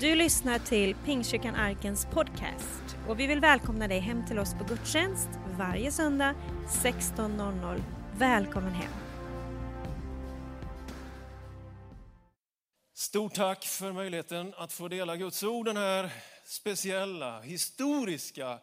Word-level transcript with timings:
Du 0.00 0.14
lyssnar 0.14 0.58
till 0.58 0.94
Pingstkyrkan 0.94 1.54
Arkens 1.54 2.06
podcast 2.06 2.96
och 3.08 3.20
vi 3.20 3.26
vill 3.26 3.40
välkomna 3.40 3.88
dig 3.88 3.98
hem 3.98 4.26
till 4.26 4.38
oss 4.38 4.54
på 4.54 4.64
gudstjänst 4.64 5.28
varje 5.58 5.92
söndag 5.92 6.34
16.00. 6.68 7.82
Välkommen 8.18 8.72
hem! 8.72 8.92
Stort 12.94 13.34
tack 13.34 13.64
för 13.64 13.92
möjligheten 13.92 14.54
att 14.56 14.72
få 14.72 14.88
dela 14.88 15.16
Guds 15.16 15.42
ord 15.42 15.66
den 15.66 15.76
här 15.76 16.12
speciella, 16.44 17.40
historiska 17.40 18.58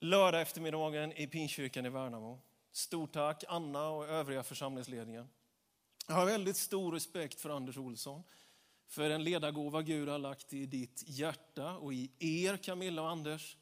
lördag 0.00 0.40
eftermiddagen 0.40 1.12
i 1.12 1.26
Pingstkyrkan 1.26 1.86
i 1.86 1.88
Värnamo. 1.88 2.40
Stort 2.72 3.12
tack 3.12 3.44
Anna 3.48 3.88
och 3.88 4.08
övriga 4.08 4.42
församlingsledningen. 4.42 5.28
Jag 6.08 6.14
har 6.14 6.26
väldigt 6.26 6.56
stor 6.56 6.92
respekt 6.92 7.40
för 7.40 7.50
Anders 7.50 7.76
Olsson, 7.76 8.22
för 8.88 9.10
en 9.10 9.24
ledargåva 9.24 9.82
Gud 9.82 10.08
har 10.08 10.18
lagt 10.18 10.52
i 10.52 10.66
ditt 10.66 11.04
hjärta 11.06 11.76
och 11.76 11.94
i 11.94 12.10
er 12.18 12.56
Camilla 12.56 13.02
och 13.02 13.10
Anders. 13.10 13.56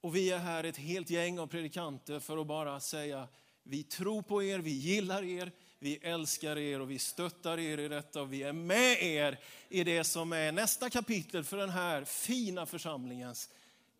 Och 0.00 0.16
vi 0.16 0.30
är 0.30 0.38
här 0.38 0.64
ett 0.64 0.76
helt 0.76 1.10
gäng 1.10 1.38
av 1.38 1.46
predikanter 1.46 2.20
för 2.20 2.38
att 2.38 2.46
bara 2.46 2.80
säga 2.80 3.28
vi 3.62 3.82
tror 3.82 4.22
på 4.22 4.42
er, 4.42 4.58
vi 4.58 4.70
gillar 4.70 5.22
er, 5.22 5.52
vi 5.78 5.96
älskar 5.96 6.58
er 6.58 6.80
och 6.80 6.90
vi 6.90 6.98
stöttar 6.98 7.58
er 7.58 7.78
i 7.78 7.88
detta 7.88 8.22
och 8.22 8.32
vi 8.32 8.42
är 8.42 8.52
med 8.52 9.02
er 9.02 9.38
i 9.68 9.84
det 9.84 10.04
som 10.04 10.32
är 10.32 10.52
nästa 10.52 10.90
kapitel 10.90 11.44
för 11.44 11.56
den 11.56 11.70
här 11.70 12.04
fina 12.04 12.66
församlingens 12.66 13.50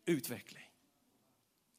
utveckling. 0.05 0.69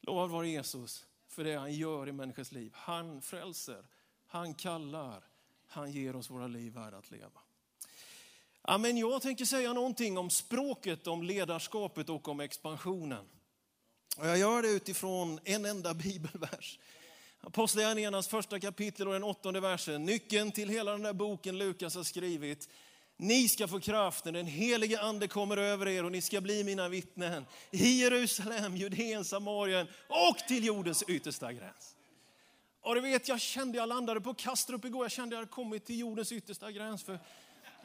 Lovad 0.01 0.29
vare 0.29 0.49
Jesus 0.49 1.05
för 1.27 1.43
det 1.43 1.55
han 1.55 1.73
gör 1.73 2.09
i 2.09 2.11
människors 2.11 2.51
liv. 2.51 2.71
Han 2.75 3.21
frälser, 3.21 3.85
han 4.27 4.53
kallar, 4.53 5.23
han 5.67 5.91
ger 5.91 6.15
oss 6.15 6.29
våra 6.29 6.47
liv 6.47 6.73
värda 6.73 6.97
att 6.97 7.11
leva. 7.11 7.41
Ja, 8.67 8.77
men 8.77 8.97
jag 8.97 9.21
tänker 9.21 9.45
säga 9.45 9.73
någonting 9.73 10.17
om 10.17 10.29
språket, 10.29 11.07
om 11.07 11.23
ledarskapet 11.23 12.09
och 12.09 12.27
om 12.27 12.39
expansionen. 12.39 13.25
Och 14.17 14.27
jag 14.27 14.37
gör 14.37 14.61
det 14.61 14.67
utifrån 14.67 15.39
en 15.43 15.65
enda 15.65 15.93
bibelvers. 16.03 16.79
Apostlagärningarnas 17.41 18.27
första 18.27 18.59
kapitel 18.59 19.07
och 19.07 19.13
den 19.13 19.23
åttonde 19.23 19.59
versen. 19.59 20.05
Nyckeln 20.05 20.51
till 20.51 20.69
hela 20.69 20.91
den 20.91 21.01
där 21.01 21.13
boken 21.13 21.57
Lukas 21.57 21.95
har 21.95 22.03
skrivit. 22.03 22.69
Ni 23.17 23.49
ska 23.49 23.67
få 23.67 23.79
kraft 23.79 24.25
när 24.25 24.31
den 24.31 24.45
helige 24.45 25.01
ande 25.01 25.27
kommer 25.27 25.57
över 25.57 25.87
er 25.87 26.05
och 26.05 26.11
ni 26.11 26.21
ska 26.21 26.41
bli 26.41 26.63
mina 26.63 26.89
vittnen 26.89 27.45
i 27.71 28.01
Jerusalem, 28.01 28.77
Judeen, 28.77 29.25
Samarien 29.25 29.87
och 30.07 30.37
till 30.37 30.65
jordens 30.65 31.03
yttersta 31.03 31.53
gräns. 31.53 31.95
Och 32.81 32.95
du 32.95 33.01
vet, 33.01 33.27
jag 33.27 33.41
kände 33.41 33.77
jag 33.77 33.89
landade 33.89 34.21
på 34.21 34.33
Kastrup 34.33 34.85
igår, 34.85 35.03
jag 35.03 35.11
kände 35.11 35.35
jag 35.35 35.39
hade 35.39 35.51
kommit 35.51 35.85
till 35.85 35.99
jordens 35.99 36.31
yttersta 36.31 36.71
gräns. 36.71 37.03
För 37.03 37.19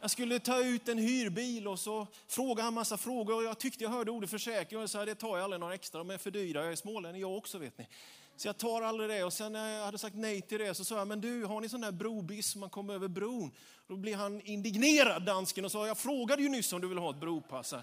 jag 0.00 0.10
skulle 0.10 0.38
ta 0.38 0.60
ut 0.64 0.88
en 0.88 0.98
hyrbil 0.98 1.68
och 1.68 1.78
så 1.78 2.06
frågade 2.26 2.62
han 2.62 2.74
massa 2.74 2.96
frågor 2.96 3.34
och 3.36 3.44
jag 3.44 3.58
tyckte 3.58 3.84
jag 3.84 3.90
hörde 3.90 4.10
ordet 4.10 4.30
försäkring 4.30 4.80
och 4.80 4.90
så 4.90 4.98
sa 4.98 5.04
det 5.04 5.14
tar 5.14 5.36
jag 5.36 5.44
aldrig 5.44 5.60
några 5.60 5.74
extra, 5.74 5.98
de 5.98 6.10
är 6.10 6.18
för 6.18 6.30
dyra, 6.30 6.62
jag 6.62 6.72
är 6.72 6.76
smålänning 6.76 7.20
jag 7.20 7.36
också 7.36 7.58
vet 7.58 7.78
ni. 7.78 7.88
Så 8.36 8.48
jag 8.48 8.58
tar 8.58 8.82
aldrig 8.82 9.10
det 9.10 9.24
och 9.24 9.32
sen 9.32 9.52
när 9.52 9.78
jag 9.78 9.84
hade 9.84 9.98
sagt 9.98 10.16
nej 10.16 10.40
till 10.40 10.58
det 10.58 10.74
så 10.74 10.84
sa 10.84 10.98
jag, 10.98 11.08
men 11.08 11.20
du 11.20 11.44
har 11.44 11.60
ni 11.60 11.68
sån 11.68 11.80
där 11.80 11.92
brobiss 11.92 12.56
man 12.56 12.70
kommer 12.70 12.94
över 12.94 13.08
bron? 13.08 13.50
Då 13.86 13.96
blir 13.96 14.16
han 14.16 14.40
indignerad 14.40 15.22
dansken 15.22 15.64
och 15.64 15.72
sa, 15.72 15.86
jag 15.86 15.98
frågade 15.98 16.42
ju 16.42 16.48
nyss 16.48 16.72
om 16.72 16.80
du 16.80 16.88
vill 16.88 16.98
ha 16.98 17.10
ett 17.10 17.20
bropass. 17.20 17.74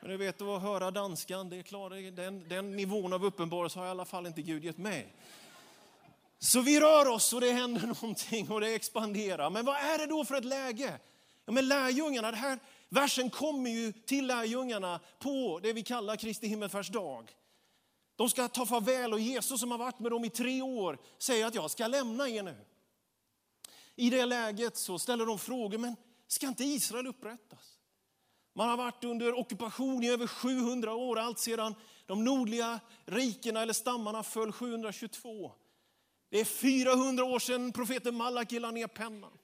Men 0.00 0.10
du 0.10 0.16
vet 0.16 0.42
att 0.42 0.62
höra 0.62 0.90
danskan, 0.90 1.48
det 1.48 1.56
är 1.56 1.62
klart, 1.62 1.92
den, 2.12 2.48
den 2.48 2.76
nivån 2.76 3.12
av 3.12 3.24
uppenbarelse 3.24 3.78
har 3.78 3.86
i 3.86 3.90
alla 3.90 4.04
fall 4.04 4.26
inte 4.26 4.42
Gud 4.42 4.64
gett 4.64 4.78
mig. 4.78 5.06
Så 6.38 6.60
vi 6.60 6.80
rör 6.80 7.08
oss 7.08 7.32
och 7.32 7.40
det 7.40 7.52
händer 7.52 7.86
någonting 8.02 8.50
och 8.50 8.60
det 8.60 8.74
expanderar. 8.74 9.50
Men 9.50 9.64
vad 9.64 9.76
är 9.76 9.98
det 9.98 10.06
då 10.06 10.24
för 10.24 10.34
ett 10.34 10.44
läge? 10.44 10.98
Ja, 11.44 11.52
men 11.52 11.68
lärjungarna, 11.68 12.30
det 12.30 12.36
här 12.36 12.58
versen 12.88 13.30
kommer 13.30 13.70
ju 13.70 13.92
till 13.92 14.26
lärjungarna 14.26 15.00
på 15.18 15.60
det 15.62 15.72
vi 15.72 15.82
kallar 15.82 16.16
Kristi 16.16 16.46
himmelfärdsdag. 16.46 17.30
De 18.16 18.30
ska 18.30 18.48
ta 18.48 18.66
farväl 18.66 19.12
och 19.12 19.20
Jesus 19.20 19.60
som 19.60 19.70
har 19.70 19.78
varit 19.78 19.98
med 19.98 20.12
dem 20.12 20.24
i 20.24 20.30
tre 20.30 20.62
år 20.62 20.98
säger 21.18 21.46
att 21.46 21.54
jag 21.54 21.70
ska 21.70 21.86
lämna 21.86 22.28
er 22.28 22.42
nu. 22.42 22.56
I 23.96 24.10
det 24.10 24.24
läget 24.24 24.76
så 24.76 24.98
ställer 24.98 25.26
de 25.26 25.38
frågor, 25.38 25.78
men 25.78 25.96
ska 26.26 26.46
inte 26.46 26.64
Israel 26.64 27.06
upprättas? 27.06 27.78
Man 28.54 28.68
har 28.68 28.76
varit 28.76 29.04
under 29.04 29.38
ockupation 29.38 30.02
i 30.02 30.10
över 30.10 30.26
700 30.26 30.94
år, 30.94 31.18
allt 31.18 31.38
sedan 31.38 31.74
de 32.06 32.24
nordliga 32.24 32.80
rikena 33.04 33.62
eller 33.62 33.72
stammarna 33.72 34.22
föll 34.22 34.52
722. 34.52 35.52
Det 36.30 36.40
är 36.40 36.44
400 36.44 37.24
år 37.24 37.38
sedan 37.38 37.72
profeten 37.72 38.14
Malaki 38.14 38.58
la 38.58 38.70
ner 38.70 38.86
pennan. 38.86 39.38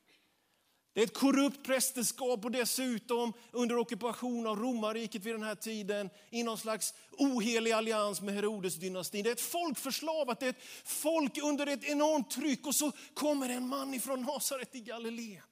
Det 0.92 1.00
är 1.00 1.04
ett 1.04 1.14
korrupt 1.14 1.66
prästerskap 1.66 2.44
och 2.44 2.50
dessutom 2.50 3.32
under 3.52 3.78
ockupation 3.78 4.46
av 4.46 4.58
romarriket 4.58 5.24
vid 5.24 5.34
den 5.34 5.42
här 5.42 5.54
tiden 5.54 6.10
i 6.30 6.42
någon 6.42 6.58
slags 6.58 6.94
ohelig 7.18 7.72
allians 7.72 8.20
med 8.20 8.34
Herodesdynastin. 8.34 9.22
Det 9.22 9.30
är 9.30 9.32
ett 9.32 9.40
folk 9.40 9.78
förslavat, 9.78 10.40
det 10.40 10.46
är 10.46 10.50
ett 10.50 10.64
folk 10.84 11.38
under 11.38 11.66
ett 11.66 11.84
enormt 11.84 12.30
tryck 12.30 12.66
och 12.66 12.74
så 12.74 12.92
kommer 13.14 13.48
en 13.48 13.68
man 13.68 13.94
ifrån 13.94 14.22
Nasaret 14.22 14.74
i 14.74 14.80
Galileen. 14.80 15.42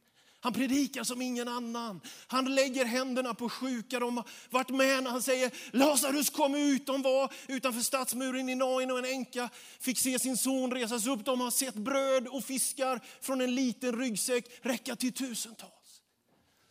Han 0.40 0.52
predikar 0.52 1.04
som 1.04 1.22
ingen 1.22 1.48
annan. 1.48 2.00
Han 2.26 2.54
lägger 2.54 2.84
händerna 2.84 3.34
på 3.34 3.48
sjuka. 3.48 4.00
De 4.00 4.16
har 4.16 4.28
varit 4.50 4.70
med 4.70 5.02
när 5.02 5.10
han 5.10 5.22
säger 5.22 5.76
Lazarus 5.76 6.30
kom 6.30 6.54
ut. 6.54 6.86
De 6.86 7.02
var 7.02 7.32
utanför 7.48 7.80
stadsmuren 7.80 8.48
i 8.48 8.54
Nain 8.54 8.90
och 8.90 8.98
en 8.98 9.04
änka 9.04 9.50
fick 9.80 9.98
se 9.98 10.18
sin 10.18 10.36
son 10.36 10.70
resas 10.70 11.06
upp. 11.06 11.24
De 11.24 11.40
har 11.40 11.50
sett 11.50 11.74
bröd 11.74 12.28
och 12.28 12.44
fiskar 12.44 13.00
från 13.20 13.40
en 13.40 13.54
liten 13.54 13.98
ryggsäck 13.98 14.44
räcka 14.62 14.96
till 14.96 15.12
tusentals. 15.12 16.02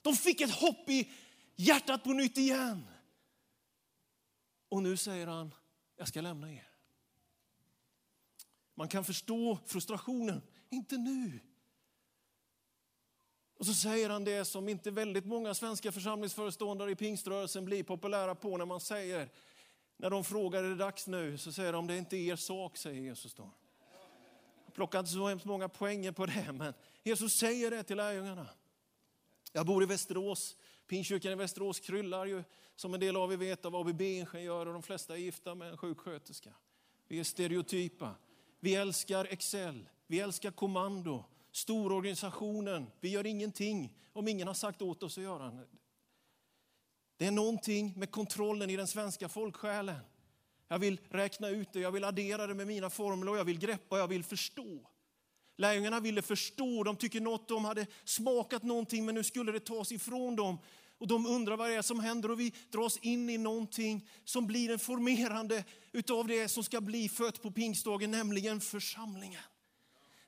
De 0.01 0.15
fick 0.15 0.41
ett 0.41 0.51
hopp 0.51 0.89
i 0.89 1.11
hjärtat 1.55 2.03
på 2.03 2.09
nytt 2.09 2.37
igen. 2.37 2.87
Och 4.69 4.83
nu 4.83 4.97
säger 4.97 5.27
han, 5.27 5.53
jag 5.97 6.07
ska 6.07 6.21
lämna 6.21 6.51
er. 6.51 6.67
Man 8.75 8.87
kan 8.87 9.05
förstå 9.05 9.59
frustrationen. 9.65 10.41
Inte 10.69 10.97
nu. 10.97 11.39
Och 13.57 13.65
så 13.65 13.73
säger 13.73 14.09
han 14.09 14.23
det 14.23 14.45
som 14.45 14.69
inte 14.69 14.91
väldigt 14.91 15.25
många 15.25 15.53
svenska 15.53 15.91
församlingsföreståndare 15.91 16.91
i 16.91 16.95
pingströrelsen 16.95 17.65
blir 17.65 17.83
populära 17.83 18.35
på 18.35 18.57
när 18.57 18.65
man 18.65 18.79
säger, 18.79 19.29
när 19.97 20.09
de 20.09 20.23
frågar 20.23 20.63
är 20.63 20.69
det 20.69 20.75
dags 20.75 21.07
nu, 21.07 21.37
så 21.37 21.51
säger 21.51 21.73
de 21.73 21.87
det 21.87 21.93
är 21.93 21.97
inte 21.97 22.17
er 22.17 22.35
sak, 22.35 22.77
säger 22.77 23.01
Jesus 23.01 23.33
då. 23.33 23.51
Jag 24.65 24.73
plockar 24.73 24.99
inte 24.99 25.11
så 25.11 25.27
hemskt 25.27 25.45
många 25.45 25.69
poänger 25.69 26.11
på 26.11 26.25
det, 26.25 26.51
men 26.53 26.73
Jesus 27.03 27.33
säger 27.33 27.71
det 27.71 27.83
till 27.83 27.97
lärjungarna. 27.97 28.49
Jag 29.51 29.65
bor 29.65 29.83
i 29.83 29.85
Västerås, 29.85 30.55
Pingstkyrkan 30.87 31.31
i 31.31 31.35
Västerås 31.35 31.79
kryllar 31.79 32.25
ju 32.25 32.43
som 32.75 32.93
en 32.93 32.99
del 32.99 33.15
av 33.15 33.33
er 33.33 33.37
vet 33.37 33.65
av 33.65 33.75
ABB-ingenjörer 33.75 34.67
och 34.67 34.73
de 34.73 34.83
flesta 34.83 35.13
är 35.13 35.17
gifta 35.17 35.55
med 35.55 35.69
en 35.69 35.77
sjuksköterska. 35.77 36.53
Vi 37.07 37.19
är 37.19 37.23
stereotypa. 37.23 38.15
Vi 38.59 38.75
älskar 38.75 39.25
Excel, 39.25 39.89
vi 40.07 40.19
älskar 40.19 40.51
kommando, 40.51 41.25
stororganisationen, 41.57 42.87
vi 42.99 43.09
gör 43.09 43.25
ingenting 43.25 43.93
om 44.13 44.27
ingen 44.27 44.47
har 44.47 44.53
sagt 44.53 44.81
åt 44.81 45.03
oss 45.03 45.17
att 45.17 45.23
göra 45.23 45.51
det. 45.51 45.67
Det 47.17 47.25
är 47.25 47.31
någonting 47.31 47.93
med 47.95 48.11
kontrollen 48.11 48.69
i 48.69 48.75
den 48.75 48.87
svenska 48.87 49.29
folksjälen. 49.29 49.99
Jag 50.67 50.79
vill 50.79 50.99
räkna 51.09 51.49
ut 51.49 51.73
det, 51.73 51.79
jag 51.79 51.91
vill 51.91 52.03
addera 52.03 52.47
det 52.47 52.53
med 52.53 52.67
mina 52.67 52.89
formler 52.89 53.31
och 53.31 53.37
jag 53.37 53.45
vill 53.45 53.59
greppa, 53.59 53.97
jag 53.97 54.07
vill 54.07 54.23
förstå. 54.23 54.89
Lärjungarna 55.55 55.99
ville 55.99 56.21
förstå, 56.21 56.83
de 56.83 56.95
tycker 56.95 57.21
något, 57.21 57.47
de 57.47 57.65
hade 57.65 57.87
smakat 58.03 58.63
någonting 58.63 59.05
men 59.05 59.15
nu 59.15 59.23
skulle 59.23 59.51
det 59.51 59.59
tas 59.59 59.91
ifrån 59.91 60.35
dem. 60.35 60.57
Och 60.97 61.07
de 61.07 61.25
undrar 61.25 61.57
vad 61.57 61.69
det 61.69 61.75
är 61.75 61.81
som 61.81 61.99
händer 61.99 62.31
och 62.31 62.39
vi 62.39 62.53
dras 62.71 62.97
in 62.97 63.29
i 63.29 63.37
någonting 63.37 64.09
som 64.23 64.47
blir 64.47 64.71
en 64.71 64.79
formerande 64.79 65.63
utav 65.91 66.27
det 66.27 66.47
som 66.47 66.63
ska 66.63 66.81
bli 66.81 67.09
fött 67.09 67.41
på 67.41 67.51
pingstdagen, 67.51 68.11
nämligen 68.11 68.61
församlingen. 68.61 69.41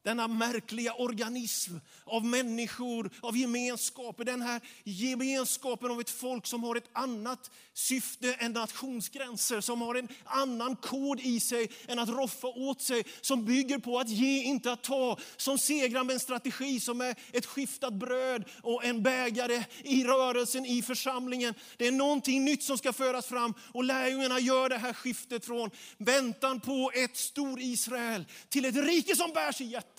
Denna 0.04 0.28
märkliga 0.28 0.94
organism 0.94 1.76
av 2.04 2.26
människor, 2.26 3.10
av 3.22 3.38
gemenskaper. 3.38 4.24
Den 4.24 4.42
här 4.42 4.62
gemenskapen 4.84 5.92
av 5.92 6.01
ett 6.01 6.10
folk 6.10 6.48
som 6.48 6.63
har 6.63 6.75
ett 6.75 6.90
annat 6.94 7.51
syfte 7.74 8.34
än 8.34 8.51
nationsgränser. 8.51 9.62
Som 9.62 9.81
har 9.81 9.96
en 9.96 10.07
annan 10.24 10.75
kod 10.75 11.19
i 11.19 11.40
sig 11.40 11.69
än 11.88 12.00
att 12.00 12.10
roffa 12.10 12.48
åt 12.48 12.81
sig. 12.81 13.04
Som 13.22 13.46
bygger 13.46 13.80
på 13.80 14.00
att 14.00 14.10
ge, 14.10 14.44
inte 14.44 14.72
att 14.72 14.84
ta. 14.84 15.18
Som 15.38 15.57
segrar 15.57 16.04
med 16.04 16.13
en 16.13 16.19
strategi 16.19 16.80
som 16.80 17.01
är 17.01 17.16
ett 17.31 17.46
skiftat 17.46 17.94
bröd 17.94 18.44
och 18.63 18.86
en 18.86 19.04
bägare 19.04 19.63
i 19.84 20.04
rörelsen, 20.04 20.66
i 20.66 20.81
församlingen. 20.81 21.54
Det 21.78 21.88
är 21.88 21.92
någonting 21.92 22.46
nytt 22.46 22.63
som 22.63 22.78
ska 22.78 22.94
föras 22.94 23.25
fram 23.25 23.54
och 23.74 23.84
lärjungarna 23.84 24.40
gör 24.40 24.69
det 24.69 24.78
här 24.78 24.94
skiftet 24.94 25.46
från 25.46 25.69
väntan 25.98 26.60
på 26.60 26.92
ett 26.96 27.18
stor 27.18 27.62
Israel 27.62 28.25
till 28.50 28.66
ett 28.66 28.75
rike 28.75 29.16
som 29.16 29.31
bärs 29.34 29.62
i 29.62 29.66
hjärtat 29.66 29.99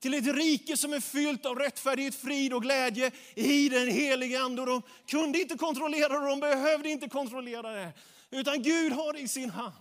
till 0.00 0.14
ett 0.14 0.36
rike 0.36 0.76
som 0.76 0.92
är 0.92 1.00
fyllt 1.00 1.46
av 1.46 1.58
rättfärdighet, 1.58 2.14
frid 2.14 2.52
och 2.52 2.62
glädje 2.62 3.10
i 3.34 3.68
den 3.68 3.88
helige 3.88 4.40
Ande. 4.40 4.64
de 4.64 4.82
kunde 5.06 5.40
inte 5.40 5.56
kontrollera 5.56 6.20
det, 6.20 6.26
de 6.26 6.40
behövde 6.40 6.90
inte 6.90 7.08
kontrollera 7.08 7.72
det. 7.72 7.92
Utan 8.30 8.62
Gud 8.62 8.92
har 8.92 9.12
det 9.12 9.18
i 9.18 9.28
sin 9.28 9.50
hand. 9.50 9.74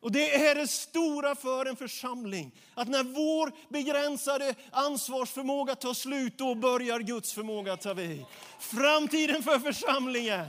Och 0.00 0.12
det 0.12 0.46
är 0.46 0.54
det 0.54 0.66
stora 0.66 1.34
för 1.34 1.66
en 1.66 1.76
församling. 1.76 2.52
Att 2.74 2.88
när 2.88 3.02
vår 3.02 3.52
begränsade 3.68 4.54
ansvarsförmåga 4.72 5.74
tar 5.74 5.94
slut, 5.94 6.38
då 6.38 6.54
börjar 6.54 7.00
Guds 7.00 7.32
förmåga 7.32 7.76
ta 7.76 7.94
vid. 7.94 8.24
Framtiden 8.60 9.42
för 9.42 9.58
församlingen. 9.58 10.46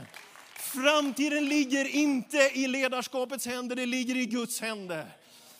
Framtiden 0.58 1.48
ligger 1.48 1.84
inte 1.84 2.36
i 2.36 2.66
ledarskapets 2.66 3.46
händer, 3.46 3.76
det 3.76 3.86
ligger 3.86 4.16
i 4.16 4.26
Guds 4.26 4.60
händer. 4.60 5.06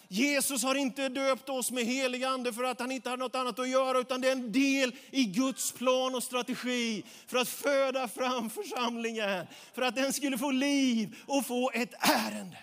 Jesus 0.08 0.62
har 0.62 0.74
inte 0.74 1.08
döpt 1.08 1.48
oss 1.48 1.70
med 1.70 1.84
helig 1.84 2.24
ande 2.24 2.52
för 2.52 2.64
att 2.64 2.80
han 2.80 2.92
inte 2.92 3.10
har 3.10 3.16
något 3.16 3.34
annat 3.34 3.58
att 3.58 3.68
göra, 3.68 3.98
utan 3.98 4.20
det 4.20 4.28
är 4.28 4.32
en 4.32 4.52
del 4.52 4.96
i 5.10 5.24
Guds 5.24 5.72
plan 5.72 6.14
och 6.14 6.22
strategi 6.22 7.04
för 7.26 7.38
att 7.38 7.48
föda 7.48 8.08
fram 8.08 8.50
församlingen, 8.50 9.46
för 9.74 9.82
att 9.82 9.96
den 9.96 10.12
skulle 10.12 10.38
få 10.38 10.50
liv 10.50 11.16
och 11.26 11.46
få 11.46 11.70
ett 11.74 11.94
ärende. 11.98 12.58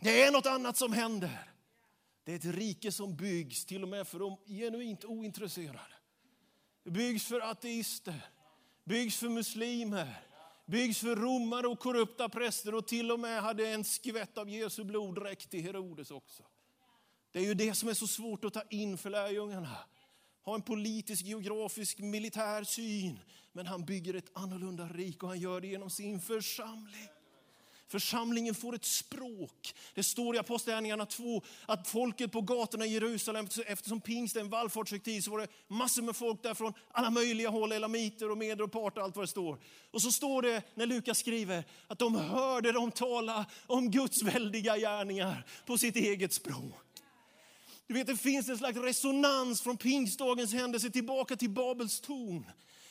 Det 0.00 0.22
är 0.22 0.32
något 0.32 0.46
annat 0.46 0.76
som 0.76 0.92
händer. 0.92 1.48
Det 2.24 2.32
är 2.32 2.36
ett 2.36 2.56
rike 2.56 2.92
som 2.92 3.16
byggs, 3.16 3.64
till 3.64 3.82
och 3.82 3.88
med 3.88 4.08
för 4.08 4.18
de 4.18 4.36
genuint 4.46 5.04
ointresserade. 5.04 5.94
Det 6.84 6.90
byggs 6.90 7.26
för 7.26 7.40
ateister, 7.40 8.20
byggs 8.84 9.16
för 9.16 9.28
muslimer, 9.28 10.27
byggs 10.68 10.98
för 10.98 11.16
romare 11.16 11.66
och 11.66 11.78
korrupta 11.78 12.28
präster 12.28 12.74
och 12.74 12.86
till 12.86 13.10
och 13.10 13.20
med 13.20 13.42
hade 13.42 13.68
en 13.68 13.84
skvätt 13.84 14.38
av 14.38 14.48
Jesu 14.48 14.84
blod 14.84 15.22
räckt 15.22 15.50
till 15.50 15.62
Herodes 15.62 16.10
också. 16.10 16.42
Det 17.32 17.38
är 17.38 17.44
ju 17.44 17.54
det 17.54 17.74
som 17.74 17.88
är 17.88 17.94
så 17.94 18.06
svårt 18.06 18.44
att 18.44 18.54
ta 18.54 18.62
in 18.70 18.98
för 18.98 19.10
lärjungarna. 19.10 19.76
Ha 20.44 20.54
en 20.54 20.62
politisk, 20.62 21.24
geografisk, 21.24 21.98
militär 21.98 22.64
syn. 22.64 23.20
Men 23.52 23.66
han 23.66 23.84
bygger 23.84 24.14
ett 24.14 24.30
annorlunda 24.32 24.88
rik 24.88 25.22
och 25.22 25.28
han 25.28 25.40
gör 25.40 25.60
det 25.60 25.66
genom 25.66 25.90
sin 25.90 26.20
församling. 26.20 27.08
Församlingen 27.88 28.54
får 28.54 28.74
ett 28.74 28.84
språk. 28.84 29.74
Det 29.94 30.02
står 30.02 30.34
i 30.36 30.38
Apostlagärningarna 30.38 31.06
2 31.06 31.42
att 31.66 31.88
folket 31.88 32.32
på 32.32 32.40
gatorna 32.40 32.86
i 32.86 32.92
Jerusalem, 32.92 33.48
eftersom 33.66 34.00
pingst 34.00 34.36
är 34.36 34.40
en 34.40 34.50
vallfartshögtid, 34.50 35.24
så 35.24 35.30
var 35.30 35.38
det 35.38 35.48
massor 35.68 36.02
med 36.02 36.16
folk 36.16 36.42
där 36.42 36.54
från 36.54 36.72
alla 36.90 37.10
möjliga 37.10 37.48
håll, 37.48 37.72
elamiter 37.72 38.30
och 38.30 38.38
meder 38.38 38.64
och 38.64 38.72
parter, 38.72 39.00
allt 39.00 39.16
vad 39.16 39.22
det 39.22 39.28
står. 39.28 39.58
Och 39.90 40.02
så 40.02 40.12
står 40.12 40.42
det 40.42 40.62
när 40.74 40.86
Lukas 40.86 41.18
skriver 41.18 41.64
att 41.86 41.98
de 41.98 42.14
hörde 42.14 42.72
dem 42.72 42.90
tala 42.90 43.46
om 43.66 43.90
Guds 43.90 44.22
väldiga 44.22 44.76
gärningar 44.76 45.46
på 45.66 45.78
sitt 45.78 45.96
eget 45.96 46.32
språk. 46.32 46.84
Du 47.86 47.94
vet, 47.94 48.06
det 48.06 48.16
finns 48.16 48.48
en 48.48 48.58
slags 48.58 48.78
resonans 48.78 49.60
från 49.60 49.76
pingstdagens 49.76 50.52
händelse 50.52 50.90
tillbaka 50.90 51.36
till 51.36 51.50
Babels 51.50 52.00
torn. 52.00 52.46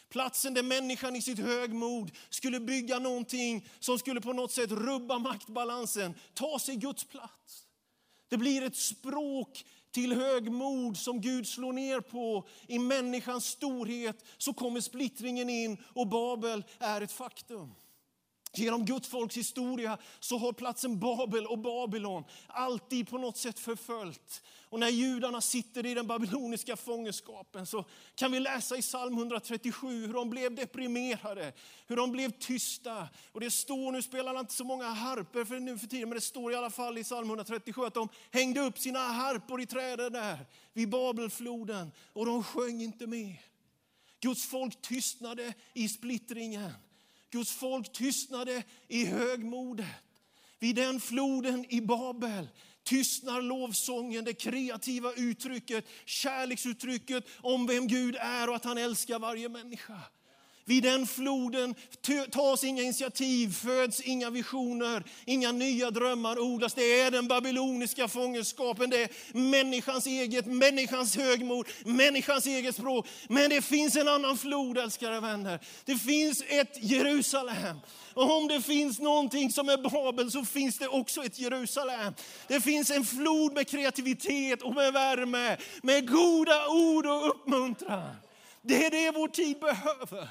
Platsen 0.10 0.54
där 0.54 0.64
människan 0.64 1.16
i 1.16 1.22
sitt 1.22 1.40
högmod 1.40 2.12
skulle 2.30 2.60
bygga 2.60 3.00
någonting 3.00 3.70
som 3.80 4.00
skulle 4.00 4.22
på 4.22 4.34
något 4.34 4.52
sätt 4.52 4.72
rubba 4.72 5.20
maktbalansen, 5.20 6.14
ta 6.34 6.60
sig 6.60 6.76
Guds 6.76 7.04
plats. 7.04 7.68
Det 8.30 8.38
blir 8.38 8.64
ett 8.64 8.76
språk 8.76 9.66
till 9.92 10.14
högmod 10.14 10.98
som 10.98 11.22
Gud 11.22 11.48
slår 11.48 11.74
ner 11.74 12.00
på. 12.00 12.48
I 12.68 12.80
människans 12.80 13.46
storhet 13.46 14.26
så 14.38 14.54
kommer 14.54 14.82
splittringen 14.82 15.50
in 15.50 15.78
och 15.94 16.08
Babel 16.08 16.64
är 16.80 17.02
ett 17.02 17.12
faktum. 17.12 17.74
Genom 18.58 18.86
Guds 18.86 19.08
folks 19.08 19.38
historia 19.38 19.98
så 20.20 20.38
har 20.38 20.54
platsen 20.54 21.00
Babel 21.00 21.46
och 21.46 21.60
Babylon 21.60 22.24
alltid 22.48 23.10
på 23.10 23.18
något 23.18 23.38
sätt 23.38 23.60
förföljt. 23.60 24.44
Och 24.70 24.80
när 24.80 24.90
judarna 24.90 25.42
sitter 25.42 25.86
i 25.86 25.94
den 25.94 26.08
babyloniska 26.08 26.76
fångenskapen 26.76 27.66
så 27.66 27.86
kan 28.16 28.32
vi 28.32 28.40
läsa 28.40 28.78
i 28.78 28.82
psalm 28.82 29.14
137 29.14 30.08
hur 30.08 30.14
de 30.14 30.30
blev 30.30 30.56
deprimerade, 30.56 31.54
hur 31.88 31.96
de 31.96 32.12
blev 32.12 32.32
tysta. 32.32 33.08
Och 33.32 33.40
det 33.40 33.52
står, 33.52 33.92
nu 33.92 34.02
spelar 34.02 34.40
inte 34.40 34.54
så 34.54 34.64
många 34.64 34.90
harper 34.90 35.46
för 35.46 35.60
nu 35.60 35.78
för 35.78 35.88
tiden, 35.88 36.10
men 36.10 36.16
det 36.16 36.22
står 36.22 36.52
i 36.52 36.56
alla 36.56 36.70
fall 36.70 36.98
i 36.98 37.04
psalm 37.04 37.28
137 37.28 37.86
att 37.86 37.94
de 37.94 38.10
hängde 38.32 38.60
upp 38.60 38.80
sina 38.80 39.00
harpor 39.00 39.62
i 39.62 39.66
träden 39.66 40.14
där 40.14 40.46
vid 40.74 40.90
Babelfloden 40.90 41.92
och 42.14 42.26
de 42.26 42.44
sjöng 42.44 42.82
inte 42.82 43.08
mer. 43.08 43.42
Guds 44.20 44.46
folk 44.46 44.82
tystnade 44.82 45.54
i 45.74 45.90
splittringen. 45.90 46.72
Guds 47.32 47.52
folk 47.52 47.94
tystnade 47.94 48.64
i 48.88 49.06
högmodet. 49.06 49.86
Vid 50.60 50.76
den 50.76 51.00
floden 51.00 51.66
i 51.70 51.82
Babel 51.82 52.50
tystnar 52.84 53.42
lovsången, 53.42 54.26
det 54.26 54.34
kreativa 54.34 55.14
uttrycket, 55.14 55.86
kärleksuttrycket 56.06 57.26
om 57.42 57.68
vem 57.68 57.88
Gud 57.88 58.16
är 58.16 58.50
och 58.50 58.56
att 58.56 58.66
han 58.66 58.78
älskar 58.78 59.20
varje 59.20 59.50
människa. 59.50 60.02
Vid 60.68 60.84
den 60.84 61.08
floden 61.08 61.76
tas 62.32 62.64
inga 62.64 62.82
initiativ, 62.82 63.54
föds 63.54 64.02
inga 64.02 64.30
visioner, 64.30 65.04
inga 65.26 65.52
nya 65.52 65.92
drömmar 65.92 66.40
odlas. 66.40 66.74
Det 66.74 67.02
är 67.02 67.12
den 67.12 67.28
babyloniska 67.28 68.08
fångenskapen, 68.08 68.90
det 68.90 69.04
är 69.04 69.10
människans 69.34 70.08
eget, 70.08 70.46
människans 70.46 71.18
högmod, 71.18 71.68
människans 71.86 72.46
eget 72.46 72.76
språk. 72.76 73.08
Men 73.30 73.50
det 73.50 73.62
finns 73.62 73.96
en 73.96 74.08
annan 74.08 74.38
flod, 74.38 74.78
älskade 74.78 75.20
vänner. 75.20 75.60
Det 75.86 75.96
finns 75.96 76.44
ett 76.48 76.78
Jerusalem. 76.82 77.80
Och 78.14 78.38
om 78.38 78.48
det 78.48 78.62
finns 78.62 79.00
någonting 79.00 79.52
som 79.52 79.70
är 79.70 79.78
Babel 79.78 80.32
så 80.32 80.46
finns 80.46 80.78
det 80.78 80.88
också 80.88 81.24
ett 81.26 81.40
Jerusalem. 81.40 82.14
Det 82.48 82.62
finns 82.62 82.92
en 82.92 83.06
flod 83.06 83.54
med 83.54 83.68
kreativitet 83.68 84.62
och 84.62 84.74
med 84.74 84.94
värme, 84.94 85.58
med 85.84 86.10
goda 86.10 86.68
ord 86.68 87.06
och 87.06 87.30
uppmuntran. 87.30 88.16
Det 88.62 88.86
är 88.86 88.92
det 88.92 89.12
vår 89.12 89.28
tid 89.28 89.60
behöver. 89.60 90.28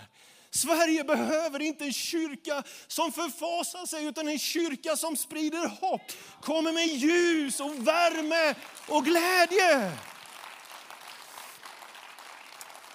Sverige 0.57 1.05
behöver 1.05 1.63
inte 1.63 1.85
en 1.85 1.93
kyrka 1.93 2.63
som 2.87 3.13
förfasar 3.13 3.87
sig, 3.87 4.05
utan 4.05 4.29
en 4.29 4.39
kyrka 4.39 4.97
som 4.97 5.17
sprider 5.17 5.69
hopp, 5.69 6.13
kommer 6.41 6.73
med 6.73 6.87
ljus 6.87 7.61
och 7.61 7.87
värme 7.87 8.55
och 8.89 9.05
glädje. 9.05 9.93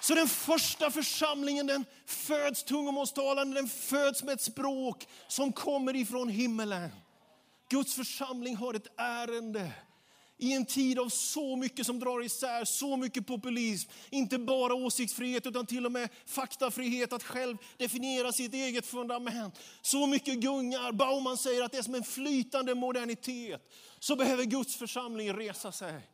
Så 0.00 0.14
den 0.14 0.28
första 0.28 0.90
församlingen 0.90 1.66
den 1.66 1.84
föds 2.06 2.64
tungomålstalande, 2.64 3.54
den 3.54 3.68
föds 3.68 4.22
med 4.22 4.34
ett 4.34 4.40
språk 4.40 5.08
som 5.28 5.52
kommer 5.52 5.96
ifrån 5.96 6.28
himmelen. 6.28 6.90
Guds 7.70 7.94
församling 7.94 8.56
har 8.56 8.74
ett 8.74 8.86
ärende 8.96 9.72
i 10.42 10.52
en 10.52 10.66
tid 10.66 10.98
av 10.98 11.08
så 11.08 11.56
mycket 11.56 11.86
som 11.86 11.98
drar 11.98 12.24
isär, 12.24 12.64
så 12.64 12.96
mycket 12.96 13.26
populism. 13.26 13.90
Inte 14.10 14.38
bara 14.38 14.74
åsiktsfrihet 14.74 15.46
utan 15.46 15.66
till 15.66 15.86
och 15.86 15.92
med 15.92 16.08
faktafrihet, 16.26 17.12
att 17.12 17.22
själv 17.22 17.56
definiera 17.76 18.32
sitt 18.32 18.54
eget 18.54 18.86
fundament. 18.86 19.58
Så 19.82 20.06
mycket 20.06 20.34
gungar. 20.34 20.92
Bauman 20.92 21.36
säger 21.36 21.62
att 21.62 21.72
det 21.72 21.78
är 21.78 21.82
som 21.82 21.94
en 21.94 22.04
flytande 22.04 22.74
modernitet. 22.74 23.72
Så 23.98 24.16
behöver 24.16 24.44
Guds 24.44 24.76
församling 24.76 25.32
resa 25.32 25.72
sig. 25.72 26.08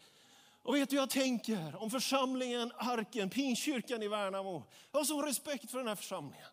Och 0.63 0.75
vet 0.75 0.91
du 0.91 0.97
jag 0.97 1.11
tänker 1.11 1.83
om 1.83 1.91
församlingen 1.91 2.73
Arken, 2.77 3.31
Pinkyrkan 3.31 4.03
i 4.03 4.09
Värnamo. 4.09 4.65
Jag 4.93 5.01
har 5.01 5.05
sån 5.05 5.25
respekt 5.25 5.71
för 5.71 5.79
den 5.79 5.89
här 5.89 5.97
församlingen. 5.97 6.49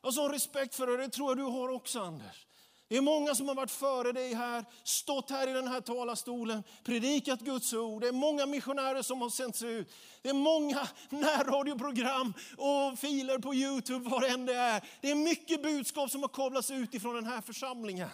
Jag 0.00 0.06
har 0.06 0.12
sån 0.12 0.32
respekt 0.32 0.74
för 0.74 0.86
det, 0.86 0.96
det 0.96 1.08
tror 1.08 1.30
jag 1.30 1.38
du 1.38 1.42
har 1.42 1.68
också 1.68 2.00
Anders. 2.00 2.45
Det 2.88 2.96
är 2.96 3.00
många 3.00 3.34
som 3.34 3.48
har 3.48 3.54
varit 3.54 3.70
före 3.70 4.12
dig 4.12 4.34
här, 4.34 4.64
stått 4.82 5.30
här 5.30 5.48
i 5.48 5.52
den 5.52 5.68
här 5.68 5.80
talarstolen, 5.80 6.62
predikat 6.84 7.40
Guds 7.40 7.72
ord. 7.72 8.02
Det 8.02 8.08
är 8.08 8.12
många 8.12 8.46
missionärer 8.46 9.02
som 9.02 9.20
har 9.20 9.30
sänts 9.30 9.62
ut. 9.62 9.92
Det 10.22 10.28
är 10.28 10.34
många 10.34 10.88
närradioprogram 11.10 12.34
och 12.56 12.98
filer 12.98 13.38
på 13.38 13.54
Youtube, 13.54 14.10
vad 14.10 14.22
det 14.22 14.28
än 14.28 14.46
det 14.46 14.54
är. 14.54 14.84
Det 15.00 15.10
är 15.10 15.14
mycket 15.14 15.62
budskap 15.62 16.10
som 16.10 16.22
har 16.22 16.28
kablats 16.28 16.70
ut 16.70 16.94
ifrån 16.94 17.14
den 17.14 17.26
här 17.26 17.40
församlingen. 17.40 18.08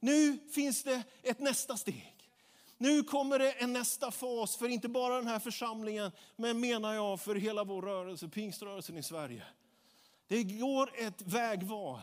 Nu 0.00 0.38
finns 0.54 0.82
det 0.82 1.02
ett 1.22 1.40
nästa 1.40 1.76
steg. 1.76 2.16
Nu 2.78 3.02
kommer 3.02 3.38
det 3.38 3.52
en 3.52 3.72
nästa 3.72 4.10
fas 4.10 4.56
för 4.56 4.68
inte 4.68 4.88
bara 4.88 5.16
den 5.16 5.26
här 5.26 5.38
församlingen, 5.38 6.12
men 6.36 6.60
menar 6.60 6.94
jag 6.94 7.20
för 7.20 7.34
hela 7.34 7.64
vår 7.64 7.82
rörelse, 7.82 8.28
pingströrelsen 8.28 8.98
i 8.98 9.02
Sverige. 9.02 9.42
Det 10.28 10.42
går 10.42 10.90
ett 10.94 11.22
vägval. 11.22 12.00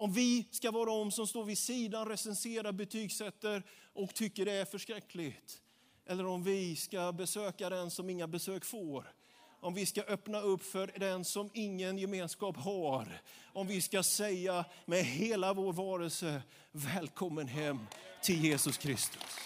Om 0.00 0.12
vi 0.12 0.48
ska 0.50 0.70
vara 0.70 0.84
de 0.84 1.10
som 1.10 1.26
står 1.26 1.44
vid 1.44 1.58
sidan, 1.58 2.08
recenserar, 2.08 2.72
betygsätter 2.72 3.62
och 3.92 4.14
tycker 4.14 4.44
det 4.44 4.52
är 4.52 4.64
förskräckligt. 4.64 5.62
Eller 6.06 6.26
om 6.26 6.42
vi 6.42 6.76
ska 6.76 7.12
besöka 7.12 7.70
den 7.70 7.90
som 7.90 8.10
inga 8.10 8.26
besök 8.26 8.64
får. 8.64 9.12
Om 9.60 9.74
vi 9.74 9.86
ska 9.86 10.02
öppna 10.02 10.40
upp 10.40 10.62
för 10.62 10.92
den 10.98 11.24
som 11.24 11.50
ingen 11.54 11.98
gemenskap 11.98 12.56
har. 12.56 13.20
Om 13.52 13.66
vi 13.66 13.82
ska 13.82 14.02
säga 14.02 14.64
med 14.84 15.04
hela 15.04 15.52
vår 15.52 15.72
varelse, 15.72 16.42
välkommen 16.72 17.48
hem 17.48 17.78
till 18.22 18.44
Jesus 18.44 18.78
Kristus. 18.78 19.36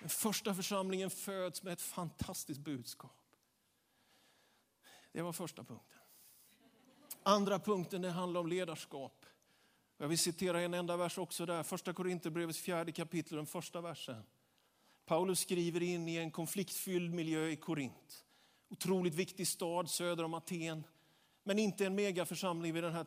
Den 0.00 0.08
första 0.08 0.54
församlingen 0.54 1.10
föds 1.10 1.62
med 1.62 1.72
ett 1.72 1.82
fantastiskt 1.82 2.60
budskap. 2.60 3.16
Det 5.12 5.22
var 5.22 5.32
första 5.32 5.64
punkten. 5.64 6.03
Andra 7.26 7.58
punkten 7.58 8.02
det 8.02 8.10
handlar 8.10 8.40
om 8.40 8.46
ledarskap. 8.46 9.26
Jag 9.98 10.08
vill 10.08 10.18
citera 10.18 10.60
en 10.60 10.74
enda 10.74 10.96
vers 10.96 11.18
också 11.18 11.46
där, 11.46 11.62
första 11.62 11.92
Korinthierbrevets 11.92 12.58
fjärde 12.58 12.92
kapitel, 12.92 13.36
den 13.36 13.46
första 13.46 13.80
versen. 13.80 14.22
Paulus 15.06 15.40
skriver 15.40 15.82
in 15.82 16.08
i 16.08 16.16
en 16.16 16.30
konfliktfylld 16.30 17.14
miljö 17.14 17.48
i 17.48 17.56
Korint. 17.56 18.24
Otroligt 18.68 19.14
viktig 19.14 19.48
stad 19.48 19.90
söder 19.90 20.24
om 20.24 20.34
Aten, 20.34 20.84
men 21.42 21.58
inte 21.58 21.86
en 21.86 21.94
megaförsamling 21.94 22.74
vid 22.74 22.82
den 22.82 22.92
här 22.92 23.06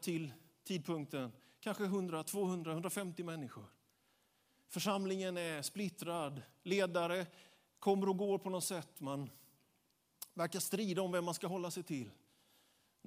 tidpunkten. 0.63 1.31
kanske 1.59 1.83
100, 1.83 2.24
200, 2.24 2.71
150 2.71 3.24
människor. 3.24 3.65
Församlingen 4.67 5.38
är 5.38 5.62
splittrad, 5.62 6.41
ledare 6.63 7.25
kommer 7.79 8.09
och 8.09 8.17
går 8.17 8.38
på 8.38 8.50
något 8.50 8.63
sätt. 8.63 9.00
Man 9.00 9.29
verkar 10.33 10.59
strida 10.59 11.01
om 11.01 11.12
vem 11.12 11.25
man 11.25 11.33
ska 11.33 11.47
hålla 11.47 11.71
sig 11.71 11.83
till. 11.83 12.12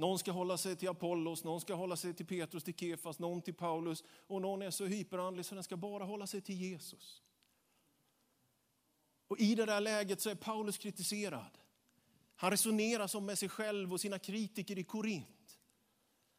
Någon 0.00 0.18
ska 0.18 0.32
hålla 0.32 0.56
sig 0.56 0.76
till 0.76 0.88
Apollos, 0.88 1.44
någon 1.44 1.60
ska 1.60 1.74
hålla 1.74 1.96
sig 1.96 2.14
till 2.14 2.26
Petrus, 2.26 2.64
till 2.64 2.74
Kefas, 2.74 3.18
någon 3.18 3.42
till 3.42 3.54
Paulus 3.54 4.04
och 4.26 4.42
någon 4.42 4.62
är 4.62 4.70
så 4.70 4.86
hyperandlig 4.86 5.46
så 5.46 5.54
den 5.54 5.64
ska 5.64 5.76
bara 5.76 6.04
hålla 6.04 6.26
sig 6.26 6.40
till 6.40 6.54
Jesus. 6.54 7.22
Och 9.28 9.38
I 9.40 9.54
det 9.54 9.66
där 9.66 9.80
läget 9.80 10.20
så 10.20 10.30
är 10.30 10.34
Paulus 10.34 10.78
kritiserad. 10.78 11.58
Han 12.36 12.50
resonerar 12.50 13.06
som 13.06 13.26
med 13.26 13.38
sig 13.38 13.48
själv 13.48 13.92
och 13.92 14.00
sina 14.00 14.18
kritiker 14.18 14.78
i 14.78 14.84
Korint. 14.84 15.58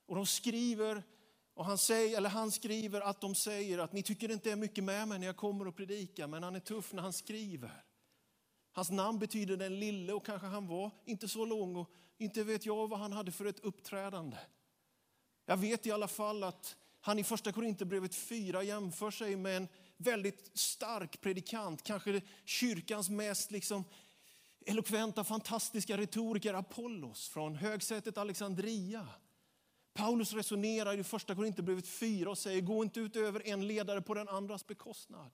Och 0.05 0.15
de 0.15 0.25
skriver, 0.25 1.03
och 1.53 1.65
han, 1.65 1.77
säger, 1.77 2.17
eller 2.17 2.29
han 2.29 2.51
skriver 2.51 3.01
att 3.01 3.21
de 3.21 3.35
säger 3.35 3.77
att 3.77 3.93
ni 3.93 4.03
tycker 4.03 4.27
det 4.27 4.33
inte 4.33 4.51
är 4.51 4.55
mycket 4.55 4.83
med 4.83 5.07
mig 5.07 5.19
när 5.19 5.27
jag 5.27 5.37
kommer 5.37 5.67
och 5.67 5.75
predikar, 5.75 6.27
men 6.27 6.43
han 6.43 6.55
är 6.55 6.59
tuff 6.59 6.93
när 6.93 7.01
han 7.01 7.13
skriver. 7.13 7.83
Hans 8.71 8.91
namn 8.91 9.19
betyder 9.19 9.57
den 9.57 9.79
lille 9.79 10.13
och 10.13 10.25
kanske 10.25 10.47
han 10.47 10.67
var 10.67 10.91
inte 11.05 11.27
så 11.27 11.45
lång 11.45 11.75
och 11.75 11.91
inte 12.17 12.43
vet 12.43 12.65
jag 12.65 12.87
vad 12.87 12.99
han 12.99 13.11
hade 13.11 13.31
för 13.31 13.45
ett 13.45 13.59
uppträdande. 13.59 14.37
Jag 15.45 15.57
vet 15.57 15.85
i 15.85 15.91
alla 15.91 16.07
fall 16.07 16.43
att 16.43 16.75
han 17.01 17.19
i 17.19 17.23
första 17.23 17.51
Korinthierbrevet 17.51 18.15
4 18.15 18.63
jämför 18.63 19.11
sig 19.11 19.35
med 19.35 19.57
en 19.57 19.67
väldigt 19.97 20.51
stark 20.53 21.21
predikant, 21.21 21.83
kanske 21.83 22.21
kyrkans 22.45 23.09
mest 23.09 23.51
liksom 23.51 23.83
elokventa, 24.65 25.23
fantastiska 25.23 25.97
retoriker 25.97 26.53
Apollos 26.53 27.29
från 27.29 27.55
högsätet 27.55 28.17
Alexandria. 28.17 29.07
Paulus 29.93 30.33
resonerar 30.33 30.99
i 30.99 31.03
första 31.03 31.35
Korinthierbrevet 31.35 31.87
4 31.87 32.29
och 32.29 32.37
säger, 32.37 32.61
gå 32.61 32.83
inte 32.83 32.99
ut 32.99 33.15
över 33.15 33.47
en 33.47 33.67
ledare 33.67 34.01
på 34.01 34.13
den 34.13 34.29
andras 34.29 34.67
bekostnad. 34.67 35.31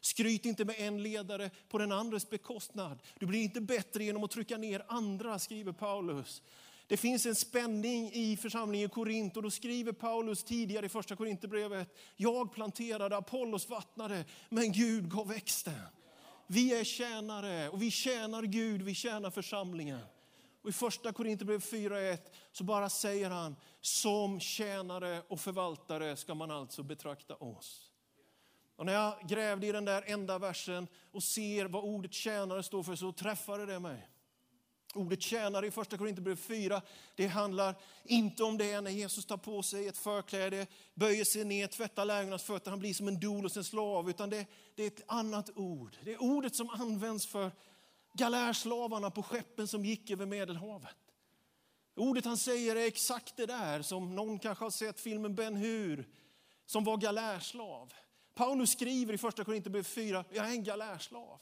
Skryt 0.00 0.44
inte 0.44 0.64
med 0.64 0.76
en 0.78 1.02
ledare 1.02 1.50
på 1.68 1.78
den 1.78 1.92
andres 1.92 2.30
bekostnad. 2.30 3.02
Du 3.18 3.26
blir 3.26 3.42
inte 3.42 3.60
bättre 3.60 4.04
genom 4.04 4.24
att 4.24 4.30
trycka 4.30 4.56
ner 4.56 4.84
andra, 4.88 5.38
skriver 5.38 5.72
Paulus. 5.72 6.42
Det 6.86 6.96
finns 6.96 7.26
en 7.26 7.34
spänning 7.34 8.10
i 8.12 8.36
församlingen 8.36 8.86
i 8.86 8.92
Korint 8.92 9.36
och 9.36 9.42
då 9.42 9.50
skriver 9.50 9.92
Paulus 9.92 10.44
tidigare 10.44 10.86
i 10.86 10.88
första 10.88 11.16
Korinthierbrevet, 11.16 11.96
jag 12.16 12.52
planterade, 12.52 13.16
Apollos 13.16 13.68
vattnade, 13.68 14.24
men 14.48 14.72
Gud 14.72 15.10
gav 15.10 15.28
växten. 15.28 15.80
Vi 16.46 16.80
är 16.80 16.84
tjänare 16.84 17.68
och 17.68 17.82
vi 17.82 17.90
tjänar 17.90 18.42
Gud, 18.42 18.82
vi 18.82 18.94
tjänar 18.94 19.30
församlingen. 19.30 20.00
Och 20.62 20.68
I 20.68 20.72
första 20.72 21.12
Korinthierbrevet 21.12 21.72
4.1 21.72 22.18
så 22.52 22.64
bara 22.64 22.90
säger 22.90 23.30
han, 23.30 23.56
som 23.80 24.40
tjänare 24.40 25.22
och 25.28 25.40
förvaltare 25.40 26.16
ska 26.16 26.34
man 26.34 26.50
alltså 26.50 26.82
betrakta 26.82 27.34
oss. 27.34 27.89
Och 28.80 28.86
när 28.86 28.92
jag 28.92 29.14
grävde 29.28 29.66
i 29.66 29.72
den 29.72 29.84
där 29.84 30.04
enda 30.06 30.38
versen 30.38 30.88
och 31.12 31.22
ser 31.22 31.64
vad 31.64 31.84
ordet 31.84 32.12
tjänare 32.12 32.62
står 32.62 32.82
för 32.82 32.96
så 32.96 33.12
träffade 33.12 33.66
det 33.66 33.78
mig. 33.80 34.08
Ordet 34.94 35.22
tjänare 35.22 35.66
i 35.66 35.70
första 35.70 35.98
Korinthierbrevet 35.98 36.40
4, 36.40 36.82
det 37.14 37.26
handlar 37.26 37.74
inte 38.04 38.44
om 38.44 38.58
det 38.58 38.80
när 38.80 38.90
Jesus 38.90 39.26
tar 39.26 39.36
på 39.36 39.62
sig 39.62 39.88
ett 39.88 39.98
förkläde, 39.98 40.66
böjer 40.94 41.24
sig 41.24 41.44
ner, 41.44 41.66
tvättar 41.66 42.04
lärjungarnas 42.04 42.42
fötter, 42.42 42.70
han 42.70 42.78
blir 42.78 42.94
som 42.94 43.08
en 43.08 43.20
dolos, 43.20 43.56
en 43.56 43.64
slav, 43.64 44.10
utan 44.10 44.30
det, 44.30 44.46
det 44.74 44.82
är 44.82 44.86
ett 44.86 45.04
annat 45.06 45.50
ord. 45.56 45.96
Det 46.04 46.12
är 46.12 46.22
ordet 46.22 46.56
som 46.56 46.70
används 46.70 47.26
för 47.26 47.50
galärslavarna 48.14 49.10
på 49.10 49.22
skeppen 49.22 49.68
som 49.68 49.84
gick 49.84 50.10
över 50.10 50.26
Medelhavet. 50.26 50.96
Ordet 51.96 52.24
han 52.24 52.36
säger 52.36 52.76
är 52.76 52.86
exakt 52.86 53.36
det 53.36 53.46
där 53.46 53.82
som 53.82 54.14
någon 54.14 54.38
kanske 54.38 54.64
har 54.64 54.70
sett 54.70 55.00
filmen 55.00 55.34
Ben 55.34 55.56
Hur, 55.56 56.08
som 56.66 56.84
var 56.84 56.96
galärslav. 56.96 57.92
Paulus 58.40 58.70
skriver 58.70 59.14
i 59.14 59.18
första 59.18 59.44
Korinthierbrevet 59.44 59.86
4, 59.86 60.24
jag 60.30 60.46
är 60.46 60.50
en 60.50 60.64
galärslav. 60.64 61.38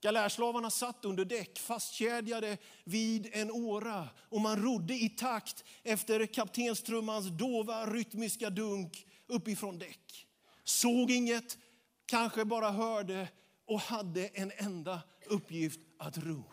Galärslavarna 0.00 0.70
satt 0.70 1.04
under 1.04 1.24
däck 1.24 1.58
fastkedjade 1.58 2.58
vid 2.84 3.28
en 3.32 3.50
åra 3.50 4.08
och 4.18 4.40
man 4.40 4.62
rodde 4.62 4.94
i 4.94 5.08
takt 5.08 5.64
efter 5.82 6.26
kaptenstrummans 6.26 7.26
dova 7.26 7.86
rytmiska 7.86 8.50
dunk 8.50 9.06
uppifrån 9.26 9.78
däck. 9.78 10.26
Såg 10.64 11.10
inget, 11.10 11.58
kanske 12.06 12.44
bara 12.44 12.70
hörde 12.70 13.28
och 13.66 13.80
hade 13.80 14.26
en 14.26 14.52
enda 14.56 15.00
uppgift 15.26 15.80
att 15.98 16.18
ro. 16.18 16.44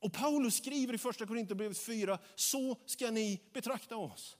Och 0.00 0.12
Paulus 0.12 0.56
skriver 0.56 0.94
i 0.94 0.98
första 0.98 1.26
Korinthierbrevet 1.26 1.78
4, 1.78 2.18
så 2.34 2.76
ska 2.86 3.10
ni 3.10 3.42
betrakta 3.52 3.96
oss. 3.96 4.36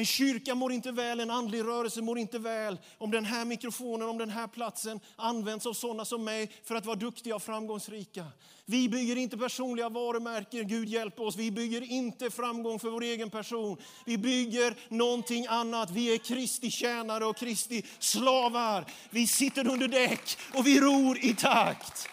En 0.00 0.06
kyrka 0.06 0.54
mår 0.54 0.72
inte 0.72 0.92
väl, 0.92 1.20
en 1.20 1.30
andlig 1.30 1.64
rörelse 1.64 2.02
mår 2.02 2.18
inte 2.18 2.38
väl 2.38 2.78
om 2.98 3.10
den 3.10 3.24
här 3.24 3.44
mikrofonen, 3.44 4.08
om 4.08 4.18
den 4.18 4.30
här 4.30 4.46
platsen 4.46 5.00
används 5.16 5.66
av 5.66 5.72
sådana 5.72 6.04
som 6.04 6.24
mig 6.24 6.50
för 6.64 6.74
att 6.74 6.86
vara 6.86 6.96
duktiga 6.96 7.34
och 7.34 7.42
framgångsrika. 7.42 8.26
Vi 8.64 8.88
bygger 8.88 9.16
inte 9.16 9.38
personliga 9.38 9.88
varumärken, 9.88 10.68
Gud 10.68 10.88
hjälp 10.88 11.20
oss. 11.20 11.36
Vi 11.36 11.50
bygger 11.50 11.92
inte 11.92 12.30
framgång 12.30 12.78
för 12.78 12.90
vår 12.90 13.02
egen 13.02 13.30
person. 13.30 13.76
Vi 14.06 14.18
bygger 14.18 14.74
någonting 14.88 15.46
annat. 15.46 15.90
Vi 15.90 16.14
är 16.14 16.18
Kristi 16.18 16.70
tjänare 16.70 17.24
och 17.24 17.36
Kristi 17.36 17.82
slavar. 17.98 18.84
Vi 19.10 19.26
sitter 19.26 19.68
under 19.68 19.88
däck 19.88 20.38
och 20.54 20.66
vi 20.66 20.80
ror 20.80 21.18
i 21.24 21.34
takt. 21.34 22.08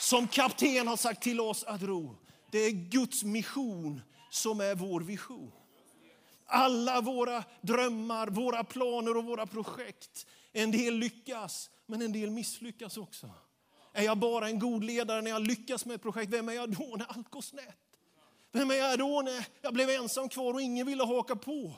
Som 0.00 0.28
kapten 0.28 0.88
har 0.88 0.96
sagt 0.96 1.22
till 1.22 1.40
oss 1.40 1.64
att 1.64 1.82
ro. 1.82 2.16
Det 2.50 2.58
är 2.58 2.70
Guds 2.70 3.24
mission 3.24 4.00
som 4.30 4.60
är 4.60 4.74
vår 4.74 5.00
vision 5.00 5.52
alla 6.44 7.00
våra 7.00 7.44
drömmar, 7.60 8.26
våra 8.26 8.64
planer 8.64 9.16
och 9.16 9.24
våra 9.24 9.46
projekt. 9.46 10.26
En 10.52 10.70
del 10.70 10.94
lyckas, 10.94 11.70
men 11.86 12.02
en 12.02 12.12
del 12.12 12.30
misslyckas 12.30 12.96
också. 12.96 13.30
Är 13.92 14.02
jag 14.02 14.18
bara 14.18 14.48
en 14.48 14.58
god 14.58 14.84
ledare 14.84 15.22
när 15.22 15.30
jag 15.30 15.46
lyckas 15.46 15.86
med 15.86 15.94
ett 15.94 16.02
projekt? 16.02 16.32
Vem 16.32 16.48
är 16.48 16.52
jag 16.52 16.70
då 16.70 16.94
när 16.98 17.06
allt 17.06 17.30
går 17.30 17.40
snett? 17.40 17.78
Vem 18.52 18.70
är 18.70 18.74
jag 18.74 18.98
då 18.98 19.22
när 19.24 19.46
jag 19.62 19.74
blev 19.74 19.90
ensam 19.90 20.28
kvar 20.28 20.54
och 20.54 20.62
ingen 20.62 20.86
ville 20.86 21.04
haka 21.04 21.36
på? 21.36 21.72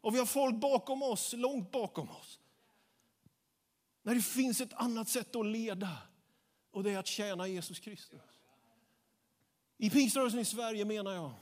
Och 0.00 0.14
vi 0.14 0.18
har 0.18 0.26
folk 0.26 0.54
bakom 0.54 1.02
oss, 1.02 1.32
långt 1.32 1.70
bakom 1.70 2.10
oss. 2.10 2.38
När 4.02 4.14
det 4.14 4.22
finns 4.22 4.60
ett 4.60 4.72
annat 4.72 5.08
sätt 5.08 5.36
att 5.36 5.46
leda 5.46 5.98
och 6.70 6.82
det 6.82 6.90
är 6.90 6.98
att 6.98 7.06
tjäna 7.06 7.48
Jesus 7.48 7.78
Kristus. 7.78 8.20
I 9.78 9.90
pingströrelsen 9.90 10.40
i 10.40 10.44
Sverige 10.44 10.84
menar 10.84 11.12
jag 11.12 11.32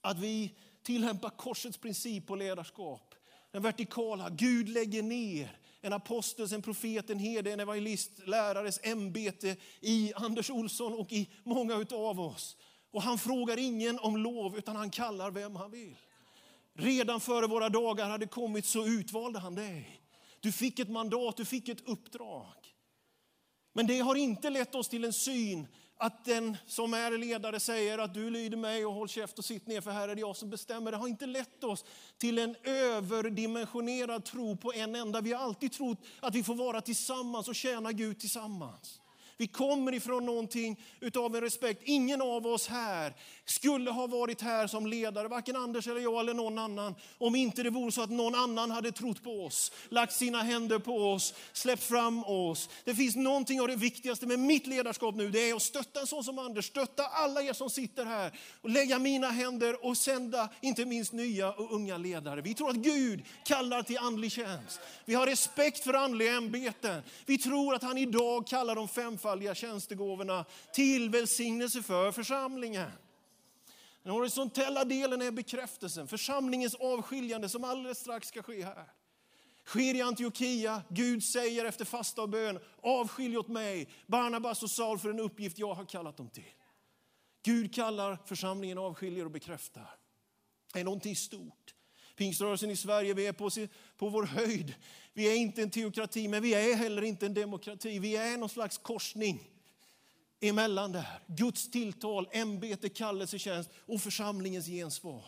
att 0.00 0.18
vi 0.18 0.54
tillämpa 0.88 1.30
korsets 1.30 1.78
princip 1.78 2.26
på 2.26 2.36
ledarskap. 2.36 3.14
Den 3.52 3.62
vertikala, 3.62 4.28
Gud 4.30 4.68
lägger 4.68 5.02
ner 5.02 5.58
en 5.80 5.92
apostels, 5.92 6.52
en 6.52 6.62
profet, 6.62 7.10
en 7.10 7.18
herde, 7.18 7.52
en 7.52 7.60
evangelist, 7.60 8.10
lärares 8.26 8.80
ämbete 8.82 9.56
i 9.80 10.12
Anders 10.14 10.50
Olsson 10.50 10.92
och 10.92 11.12
i 11.12 11.28
många 11.44 11.86
av 11.90 12.20
oss. 12.20 12.56
Och 12.90 13.02
han 13.02 13.18
frågar 13.18 13.58
ingen 13.58 13.98
om 13.98 14.16
lov 14.16 14.58
utan 14.58 14.76
han 14.76 14.90
kallar 14.90 15.30
vem 15.30 15.56
han 15.56 15.70
vill. 15.70 15.96
Redan 16.74 17.20
före 17.20 17.46
våra 17.46 17.68
dagar 17.68 18.08
hade 18.08 18.26
kommit 18.26 18.66
så 18.66 18.86
utvalde 18.86 19.38
han 19.38 19.54
dig. 19.54 20.00
Du 20.40 20.52
fick 20.52 20.78
ett 20.78 20.90
mandat, 20.90 21.36
du 21.36 21.44
fick 21.44 21.68
ett 21.68 21.88
uppdrag. 21.88 22.74
Men 23.72 23.86
det 23.86 23.98
har 23.98 24.14
inte 24.14 24.50
lett 24.50 24.74
oss 24.74 24.88
till 24.88 25.04
en 25.04 25.12
syn 25.12 25.66
att 25.98 26.24
den 26.24 26.56
som 26.66 26.94
är 26.94 27.18
ledare 27.18 27.60
säger 27.60 27.98
att 27.98 28.14
du 28.14 28.30
lyder 28.30 28.56
mig 28.56 28.86
och 28.86 28.92
håll 28.92 29.08
käft 29.08 29.38
och 29.38 29.44
sitt 29.44 29.66
ner 29.66 29.80
för 29.80 29.90
här 29.90 30.08
är 30.08 30.14
det 30.14 30.20
jag 30.20 30.36
som 30.36 30.50
bestämmer. 30.50 30.90
Det 30.90 30.96
har 30.96 31.08
inte 31.08 31.26
lett 31.26 31.64
oss 31.64 31.84
till 32.18 32.38
en 32.38 32.56
överdimensionerad 32.64 34.24
tro 34.24 34.56
på 34.56 34.72
en 34.72 34.94
enda. 34.94 35.20
Vi 35.20 35.32
har 35.32 35.44
alltid 35.44 35.72
trott 35.72 35.98
att 36.20 36.34
vi 36.34 36.42
får 36.42 36.54
vara 36.54 36.80
tillsammans 36.80 37.48
och 37.48 37.54
tjäna 37.54 37.92
Gud 37.92 38.20
tillsammans. 38.20 39.00
Vi 39.40 39.46
kommer 39.46 39.94
ifrån 39.94 40.26
någonting 40.26 40.80
utav 41.00 41.36
en 41.36 41.40
respekt. 41.40 41.82
Ingen 41.84 42.22
av 42.22 42.46
oss 42.46 42.68
här 42.68 43.14
skulle 43.44 43.90
ha 43.90 44.06
varit 44.06 44.40
här 44.40 44.66
som 44.66 44.86
ledare, 44.86 45.28
varken 45.28 45.56
Anders 45.56 45.86
eller 45.86 46.00
jag 46.00 46.20
eller 46.20 46.34
någon 46.34 46.58
annan, 46.58 46.94
om 47.18 47.34
inte 47.34 47.62
det 47.62 47.70
vore 47.70 47.92
så 47.92 48.02
att 48.02 48.10
någon 48.10 48.34
annan 48.34 48.70
hade 48.70 48.92
trott 48.92 49.22
på 49.22 49.44
oss, 49.44 49.72
lagt 49.88 50.12
sina 50.12 50.42
händer 50.42 50.78
på 50.78 51.12
oss, 51.12 51.34
släppt 51.52 51.82
fram 51.82 52.24
oss. 52.24 52.68
Det 52.84 52.94
finns 52.94 53.16
någonting 53.16 53.60
av 53.60 53.68
det 53.68 53.76
viktigaste 53.76 54.26
med 54.26 54.38
mitt 54.38 54.66
ledarskap 54.66 55.14
nu, 55.14 55.30
det 55.30 55.50
är 55.50 55.54
att 55.54 55.62
stötta 55.62 56.00
en 56.00 56.06
sån 56.06 56.24
som 56.24 56.38
Anders, 56.38 56.64
stötta 56.64 57.06
alla 57.06 57.42
er 57.42 57.52
som 57.52 57.70
sitter 57.70 58.04
här 58.04 58.38
och 58.60 58.70
lägga 58.70 58.98
mina 58.98 59.30
händer 59.30 59.84
och 59.84 59.96
sända 59.96 60.48
inte 60.60 60.84
minst 60.84 61.12
nya 61.12 61.52
och 61.52 61.72
unga 61.72 61.96
ledare. 61.96 62.40
Vi 62.40 62.54
tror 62.54 62.70
att 62.70 62.76
Gud 62.76 63.22
kallar 63.44 63.82
till 63.82 63.98
andlig 63.98 64.32
tjänst. 64.32 64.80
Vi 65.04 65.14
har 65.14 65.26
respekt 65.26 65.84
för 65.84 65.94
andliga 65.94 66.32
ämbeten. 66.32 67.02
Vi 67.26 67.38
tror 67.38 67.74
att 67.74 67.82
han 67.82 67.98
idag 67.98 68.46
kallar 68.46 68.74
de 68.74 68.88
fem 68.88 69.18
femfaldiga 69.28 69.54
tjänstegåvorna 69.54 70.44
till 70.72 71.10
välsignelse 71.10 71.82
för 71.82 72.12
församlingen. 72.12 72.90
Den 74.02 74.12
horisontella 74.12 74.84
delen 74.84 75.22
är 75.22 75.30
bekräftelsen, 75.30 76.08
församlingens 76.08 76.74
avskiljande 76.74 77.48
som 77.48 77.64
alldeles 77.64 77.98
strax 77.98 78.28
ska 78.28 78.42
ske 78.42 78.64
här. 78.64 78.92
Sker 79.64 79.94
i 79.94 80.02
Antiochia, 80.02 80.82
Gud 80.88 81.24
säger 81.24 81.64
efter 81.64 81.84
fasta 81.84 82.22
och 82.22 82.28
bön, 82.28 82.58
avskilj 82.82 83.38
åt 83.38 83.48
mig 83.48 83.88
Barnabas 84.06 84.62
och 84.62 84.70
Saul 84.70 84.98
för 84.98 85.10
en 85.10 85.20
uppgift 85.20 85.58
jag 85.58 85.74
har 85.74 85.84
kallat 85.84 86.16
dem 86.16 86.28
till. 86.28 86.54
Gud 87.42 87.74
kallar 87.74 88.18
församlingen 88.26 88.78
avskiljer 88.78 89.24
och 89.24 89.30
bekräftar. 89.30 89.90
Det 90.72 90.80
är 90.80 90.84
någonting 90.84 91.16
stort. 91.16 91.74
Pingströrelsen 92.18 92.70
i 92.70 92.76
Sverige, 92.76 93.14
vi 93.14 93.26
är 93.26 93.32
på, 93.32 93.50
på 93.96 94.08
vår 94.08 94.22
höjd. 94.22 94.74
Vi 95.12 95.28
är 95.28 95.36
inte 95.36 95.62
en 95.62 95.70
teokrati, 95.70 96.28
men 96.28 96.42
vi 96.42 96.54
är 96.54 96.74
heller 96.74 97.02
inte 97.02 97.26
en 97.26 97.34
demokrati. 97.34 97.98
Vi 97.98 98.16
är 98.16 98.36
någon 98.36 98.48
slags 98.48 98.78
korsning 98.78 99.50
emellan 100.40 100.92
det 100.92 100.98
här. 100.98 101.20
Guds 101.26 101.70
tilltal, 101.70 102.28
ämbete, 102.32 102.88
kallelse, 102.88 103.38
tjänst 103.38 103.70
och 103.86 104.00
församlingens 104.00 104.66
gensvar. 104.66 105.24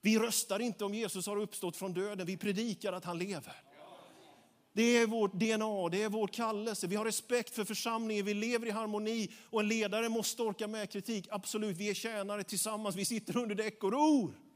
Vi 0.00 0.18
röstar 0.18 0.60
inte 0.60 0.84
om 0.84 0.94
Jesus 0.94 1.26
har 1.26 1.36
uppstått 1.36 1.76
från 1.76 1.94
döden, 1.94 2.26
vi 2.26 2.36
predikar 2.36 2.92
att 2.92 3.04
han 3.04 3.18
lever. 3.18 3.56
Det 4.72 4.82
är 4.82 5.06
vårt 5.06 5.32
DNA, 5.32 5.88
det 5.88 6.02
är 6.02 6.08
vår 6.08 6.26
kallelse. 6.26 6.86
Vi 6.86 6.96
har 6.96 7.04
respekt 7.04 7.54
för 7.54 7.64
församlingen, 7.64 8.24
vi 8.24 8.34
lever 8.34 8.66
i 8.66 8.70
harmoni 8.70 9.30
och 9.44 9.60
en 9.60 9.68
ledare 9.68 10.08
måste 10.08 10.42
orka 10.42 10.66
med 10.66 10.90
kritik. 10.90 11.26
Absolut, 11.30 11.76
vi 11.76 11.90
är 11.90 11.94
tjänare 11.94 12.44
tillsammans, 12.44 12.96
vi 12.96 13.04
sitter 13.04 13.36
under 13.36 13.54
däck 13.54 13.84
och 13.84 13.92
ror. 13.92 14.47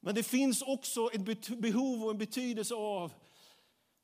Men 0.00 0.14
det 0.14 0.22
finns 0.22 0.62
också 0.62 1.10
ett 1.12 1.48
behov 1.48 2.04
och 2.04 2.10
en 2.10 2.18
betydelse 2.18 2.74
av 2.74 3.12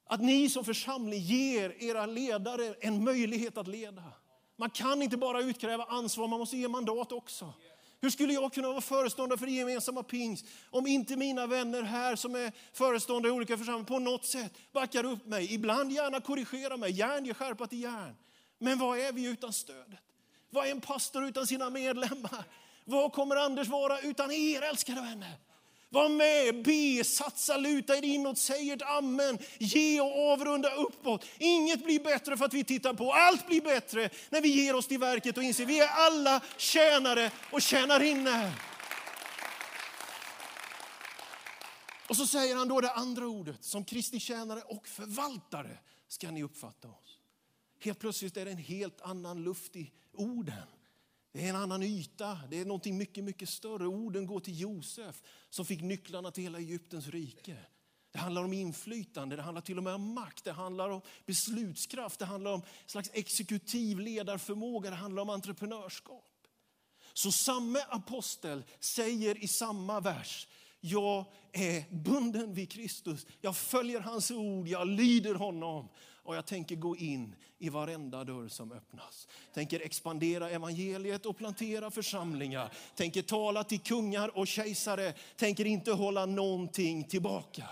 att 0.06 0.20
ni 0.20 0.48
som 0.48 0.64
församling 0.64 1.20
ger 1.20 1.82
era 1.82 2.06
ledare 2.06 2.74
en 2.80 3.04
möjlighet 3.04 3.58
att 3.58 3.68
leda. 3.68 4.02
Man 4.56 4.70
kan 4.70 5.02
inte 5.02 5.16
bara 5.16 5.40
utkräva 5.40 5.84
ansvar, 5.84 6.28
man 6.28 6.38
måste 6.38 6.56
ge 6.56 6.68
mandat 6.68 7.12
också. 7.12 7.52
Hur 8.00 8.10
skulle 8.10 8.32
jag 8.32 8.52
kunna 8.52 8.68
vara 8.68 8.80
föreståndare 8.80 9.38
för 9.38 9.46
det 9.46 9.52
gemensamma 9.52 10.02
pingst 10.02 10.46
om 10.70 10.86
inte 10.86 11.16
mina 11.16 11.46
vänner 11.46 11.82
här 11.82 12.16
som 12.16 12.34
är 12.34 12.52
föreståndare 12.72 13.32
i 13.32 13.36
olika 13.36 13.58
församlingar 13.58 13.86
på 13.86 13.98
något 13.98 14.24
sätt 14.24 14.52
backar 14.72 15.04
upp 15.04 15.26
mig, 15.26 15.54
ibland 15.54 15.92
gärna 15.92 16.20
korrigerar 16.20 16.76
mig, 16.76 16.90
järn 16.90 17.24
ger 17.24 17.34
skärpa 17.34 17.66
till 17.66 17.82
järn. 17.82 18.16
Men 18.58 18.78
vad 18.78 18.98
är 18.98 19.12
vi 19.12 19.24
utan 19.24 19.52
stödet? 19.52 20.00
Vad 20.50 20.66
är 20.66 20.70
en 20.70 20.80
pastor 20.80 21.24
utan 21.24 21.46
sina 21.46 21.70
medlemmar? 21.70 22.44
Vad 22.84 23.12
kommer 23.12 23.36
Anders 23.36 23.68
vara 23.68 24.00
utan 24.00 24.32
er 24.32 24.62
älskade 24.62 25.00
vänner? 25.00 25.45
Var 25.88 26.08
med, 26.08 26.64
be, 26.64 27.04
satsa, 27.04 27.56
luta 27.56 27.96
er 27.96 28.04
inåt, 28.04 28.38
säg 28.38 28.70
ett 28.70 28.82
amen, 28.82 29.38
ge 29.58 30.00
och 30.00 30.32
avrunda 30.32 30.74
uppåt. 30.74 31.24
Inget 31.38 31.84
blir 31.84 32.00
bättre 32.00 32.36
för 32.36 32.44
att 32.44 32.54
vi 32.54 32.64
tittar 32.64 32.94
på, 32.94 33.12
allt 33.12 33.46
blir 33.46 33.60
bättre 33.60 34.10
när 34.30 34.40
vi 34.40 34.48
ger 34.48 34.74
oss 34.74 34.86
till 34.86 34.98
verket 34.98 35.36
och 35.36 35.42
inser 35.42 35.64
att 35.64 35.70
vi 35.70 35.80
är 35.80 35.88
alla 35.88 36.40
tjänare 36.56 37.30
och 37.50 37.62
tjänarinnor. 37.62 38.50
Och 42.08 42.16
så 42.16 42.26
säger 42.26 42.56
han 42.56 42.68
då 42.68 42.80
det 42.80 42.92
andra 42.92 43.26
ordet, 43.26 43.64
som 43.64 43.84
Kristi 43.84 44.20
tjänare 44.20 44.60
och 44.60 44.88
förvaltare 44.88 45.78
ska 46.08 46.30
ni 46.30 46.42
uppfatta 46.42 46.88
oss. 46.88 47.18
Helt 47.80 47.98
plötsligt 47.98 48.36
är 48.36 48.44
det 48.44 48.50
en 48.50 48.56
helt 48.58 49.00
annan 49.00 49.44
luft 49.44 49.76
i 49.76 49.92
orden. 50.12 50.66
Det 51.36 51.44
är 51.44 51.48
en 51.48 51.56
annan 51.56 51.82
yta, 51.82 52.38
det 52.50 52.60
är 52.60 52.64
någonting 52.64 52.96
mycket, 52.98 53.24
mycket 53.24 53.48
större. 53.48 53.86
Orden 53.86 54.26
går 54.26 54.40
till 54.40 54.60
Josef 54.60 55.22
som 55.50 55.64
fick 55.66 55.82
nycklarna 55.82 56.30
till 56.30 56.42
hela 56.42 56.58
Egyptens 56.58 57.08
rike. 57.08 57.56
Det 58.12 58.18
handlar 58.18 58.44
om 58.44 58.52
inflytande, 58.52 59.36
det 59.36 59.42
handlar 59.42 59.62
till 59.62 59.78
och 59.78 59.84
med 59.84 59.94
om 59.94 60.14
makt, 60.14 60.44
det 60.44 60.52
handlar 60.52 60.90
om 60.90 61.00
beslutskraft, 61.26 62.18
det 62.18 62.24
handlar 62.24 62.52
om 62.52 62.62
slags 62.86 63.10
exekutiv 63.12 64.00
ledarförmåga, 64.00 64.90
det 64.90 64.96
handlar 64.96 65.22
om 65.22 65.30
entreprenörskap. 65.30 66.46
Så 67.12 67.32
samma 67.32 67.78
apostel 67.78 68.64
säger 68.80 69.44
i 69.44 69.48
samma 69.48 70.00
vers, 70.00 70.48
jag 70.80 71.24
är 71.52 71.94
bunden 71.94 72.54
vid 72.54 72.70
Kristus, 72.70 73.26
jag 73.40 73.56
följer 73.56 74.00
hans 74.00 74.30
ord, 74.30 74.68
jag 74.68 74.88
lyder 74.88 75.34
honom 75.34 75.88
och 76.26 76.36
jag 76.36 76.46
tänker 76.46 76.76
gå 76.76 76.96
in 76.96 77.34
i 77.58 77.68
varenda 77.68 78.24
dörr 78.24 78.48
som 78.48 78.72
öppnas. 78.72 79.28
Tänker 79.54 79.80
expandera 79.80 80.50
evangeliet 80.50 81.26
och 81.26 81.36
plantera 81.36 81.90
församlingar. 81.90 82.72
Tänker 82.94 83.22
tala 83.22 83.64
till 83.64 83.80
kungar 83.80 84.36
och 84.38 84.46
kejsare. 84.46 85.14
Tänker 85.36 85.64
inte 85.64 85.92
hålla 85.92 86.26
någonting 86.26 87.04
tillbaka. 87.04 87.68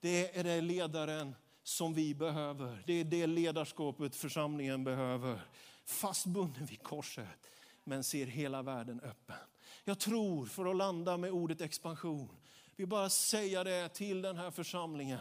Det 0.00 0.38
är 0.38 0.44
det 0.44 0.60
ledaren 0.60 1.34
som 1.62 1.94
vi 1.94 2.14
behöver. 2.14 2.82
Det 2.86 2.92
är 2.92 3.04
det 3.04 3.26
ledarskapet 3.26 4.16
församlingen 4.16 4.84
behöver. 4.84 5.46
Fastbunden 5.84 6.66
vid 6.66 6.82
korset, 6.82 7.50
men 7.84 8.04
ser 8.04 8.26
hela 8.26 8.62
världen 8.62 9.00
öppen. 9.00 9.36
Jag 9.84 9.98
tror, 9.98 10.46
för 10.46 10.66
att 10.66 10.76
landa 10.76 11.16
med 11.16 11.30
ordet 11.30 11.60
expansion, 11.60 12.28
vi 12.76 12.86
bara 12.86 13.10
säga 13.10 13.64
det 13.64 13.88
till 13.88 14.22
den 14.22 14.36
här 14.36 14.50
församlingen. 14.50 15.20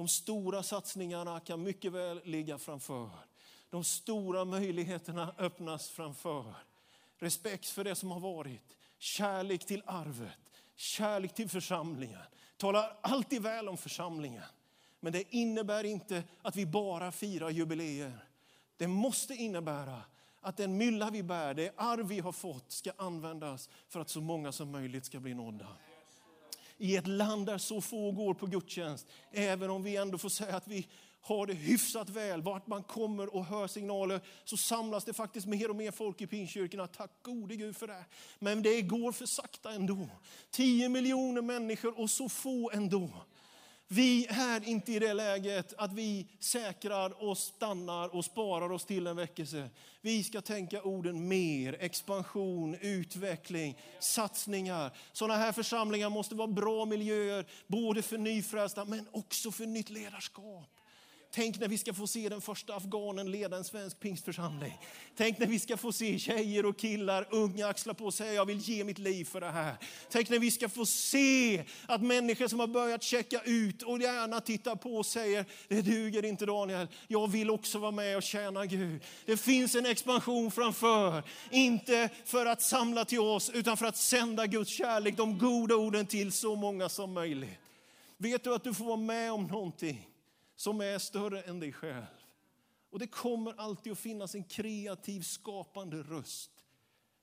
De 0.00 0.08
stora 0.08 0.62
satsningarna 0.62 1.40
kan 1.40 1.62
mycket 1.62 1.92
väl 1.92 2.20
ligga 2.24 2.58
framför. 2.58 3.10
De 3.70 3.84
stora 3.84 4.44
möjligheterna 4.44 5.34
öppnas 5.38 5.88
framför. 5.88 6.54
Respekt 7.18 7.66
för 7.68 7.84
det 7.84 7.94
som 7.94 8.10
har 8.10 8.20
varit, 8.20 8.76
kärlek 8.98 9.66
till 9.66 9.82
arvet, 9.86 10.52
kärlek 10.76 11.34
till 11.34 11.48
församlingen. 11.48 12.20
Talar 12.56 12.96
alltid 13.00 13.42
väl 13.42 13.68
om 13.68 13.76
församlingen. 13.76 14.42
Men 15.00 15.12
det 15.12 15.34
innebär 15.34 15.84
inte 15.84 16.24
att 16.42 16.56
vi 16.56 16.66
bara 16.66 17.12
firar 17.12 17.50
jubileer. 17.50 18.24
Det 18.76 18.86
måste 18.86 19.34
innebära 19.34 20.02
att 20.40 20.56
den 20.56 20.76
mylla 20.76 21.10
vi 21.10 21.22
bär, 21.22 21.54
det 21.54 21.72
arv 21.76 22.06
vi 22.06 22.20
har 22.20 22.32
fått, 22.32 22.72
ska 22.72 22.92
användas 22.96 23.68
för 23.88 24.00
att 24.00 24.10
så 24.10 24.20
många 24.20 24.52
som 24.52 24.70
möjligt 24.70 25.04
ska 25.04 25.20
bli 25.20 25.34
nådda 25.34 25.66
i 26.80 26.96
ett 26.96 27.06
land 27.06 27.46
där 27.46 27.58
så 27.58 27.80
få 27.80 28.12
går 28.12 28.34
på 28.34 28.46
gudstjänst, 28.46 29.06
även 29.32 29.70
om 29.70 29.82
vi 29.82 29.96
ändå 29.96 30.18
får 30.18 30.28
säga 30.28 30.56
att 30.56 30.68
vi 30.68 30.86
har 31.22 31.46
det 31.46 31.54
hyfsat 31.54 32.08
väl, 32.08 32.42
vart 32.42 32.66
man 32.66 32.82
kommer 32.82 33.34
och 33.34 33.44
hör 33.44 33.66
signaler, 33.66 34.20
så 34.44 34.56
samlas 34.56 35.04
det 35.04 35.12
faktiskt 35.12 35.46
mer 35.46 35.70
och 35.70 35.76
mer 35.76 35.90
folk 35.90 36.20
i 36.20 36.26
pinkyrkorna. 36.26 36.86
Tack 36.86 37.10
gode 37.22 37.56
Gud 37.56 37.76
för 37.76 37.86
det. 37.86 38.04
Men 38.38 38.62
det 38.62 38.82
går 38.82 39.12
för 39.12 39.26
sakta 39.26 39.72
ändå. 39.72 40.08
10 40.50 40.88
miljoner 40.88 41.42
människor 41.42 42.00
och 42.00 42.10
så 42.10 42.28
få 42.28 42.70
ändå. 42.70 43.10
Vi 43.92 44.26
är 44.26 44.68
inte 44.68 44.92
i 44.92 44.98
det 44.98 45.12
läget 45.12 45.74
att 45.78 45.92
vi 45.92 46.26
säkrar 46.38 47.22
och 47.28 47.38
stannar 47.38 48.14
och 48.16 48.24
sparar 48.24 48.72
oss 48.72 48.84
till 48.84 49.06
en 49.06 49.16
väckelse. 49.16 49.70
Vi 50.00 50.24
ska 50.24 50.40
tänka 50.40 50.82
orden 50.82 51.28
mer, 51.28 51.76
expansion, 51.80 52.74
utveckling, 52.80 53.78
satsningar. 54.00 54.90
Sådana 55.12 55.40
här 55.40 55.52
församlingar 55.52 56.10
måste 56.10 56.34
vara 56.34 56.48
bra 56.48 56.84
miljöer, 56.84 57.46
både 57.66 58.02
för 58.02 58.18
nyfrälsta 58.18 58.84
men 58.84 59.08
också 59.12 59.50
för 59.50 59.66
nytt 59.66 59.90
ledarskap. 59.90 60.79
Tänk 61.32 61.60
när 61.60 61.68
vi 61.68 61.78
ska 61.78 61.94
få 61.94 62.06
se 62.06 62.28
den 62.28 62.40
första 62.40 62.74
afghanen 62.74 63.30
leda 63.30 63.56
en 63.56 63.64
svensk 63.64 64.00
pingstförsamling. 64.00 64.78
Tänk 65.16 65.38
när 65.38 65.46
vi 65.46 65.58
ska 65.58 65.76
få 65.76 65.92
se 65.92 66.18
tjejer 66.18 66.66
och 66.66 66.78
killar, 66.78 67.26
unga 67.30 67.66
axla 67.66 67.94
på 67.94 68.04
och 68.04 68.14
säga 68.14 68.32
jag 68.32 68.46
vill 68.46 68.58
ge 68.58 68.84
mitt 68.84 68.98
liv 68.98 69.24
för 69.24 69.40
det 69.40 69.50
här. 69.50 69.74
Tänk 70.08 70.28
när 70.28 70.38
vi 70.38 70.50
ska 70.50 70.68
få 70.68 70.86
se 70.86 71.64
att 71.86 72.02
människor 72.02 72.48
som 72.48 72.60
har 72.60 72.66
börjat 72.66 73.02
checka 73.02 73.40
ut 73.44 73.82
och 73.82 74.00
gärna 74.00 74.40
tittar 74.40 74.76
på 74.76 74.96
och 74.96 75.06
säger 75.06 75.44
det 75.68 75.82
duger 75.82 76.24
inte 76.24 76.46
Daniel, 76.46 76.88
jag 77.08 77.30
vill 77.30 77.50
också 77.50 77.78
vara 77.78 77.90
med 77.90 78.16
och 78.16 78.22
tjäna 78.22 78.66
Gud. 78.66 79.02
Det 79.26 79.36
finns 79.36 79.74
en 79.74 79.86
expansion 79.86 80.50
framför, 80.50 81.22
inte 81.50 82.08
för 82.24 82.46
att 82.46 82.62
samla 82.62 83.04
till 83.04 83.20
oss 83.20 83.50
utan 83.50 83.76
för 83.76 83.86
att 83.86 83.96
sända 83.96 84.46
Guds 84.46 84.70
kärlek, 84.70 85.16
de 85.16 85.38
goda 85.38 85.74
orden 85.74 86.06
till 86.06 86.32
så 86.32 86.56
många 86.56 86.88
som 86.88 87.12
möjligt. 87.12 87.58
Vet 88.16 88.44
du 88.44 88.54
att 88.54 88.64
du 88.64 88.74
får 88.74 88.84
vara 88.84 88.96
med 88.96 89.32
om 89.32 89.46
någonting 89.46 90.09
som 90.60 90.80
är 90.80 90.98
större 90.98 91.40
än 91.42 91.60
dig 91.60 91.72
själv. 91.72 92.06
Och 92.90 92.98
det 92.98 93.06
kommer 93.06 93.60
alltid 93.60 93.92
att 93.92 93.98
finnas 93.98 94.34
en 94.34 94.44
kreativ 94.44 95.20
skapande 95.20 96.02
röst 96.02 96.64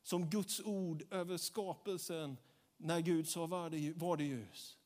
som 0.04 0.30
Guds 0.30 0.60
ord 0.60 1.14
över 1.14 1.38
skapelsen 1.38 2.38
när 2.78 3.00
Gud 3.00 3.28
sa 3.28 3.46
var 3.46 4.18
det 4.18 4.24
ljus. 4.24 4.78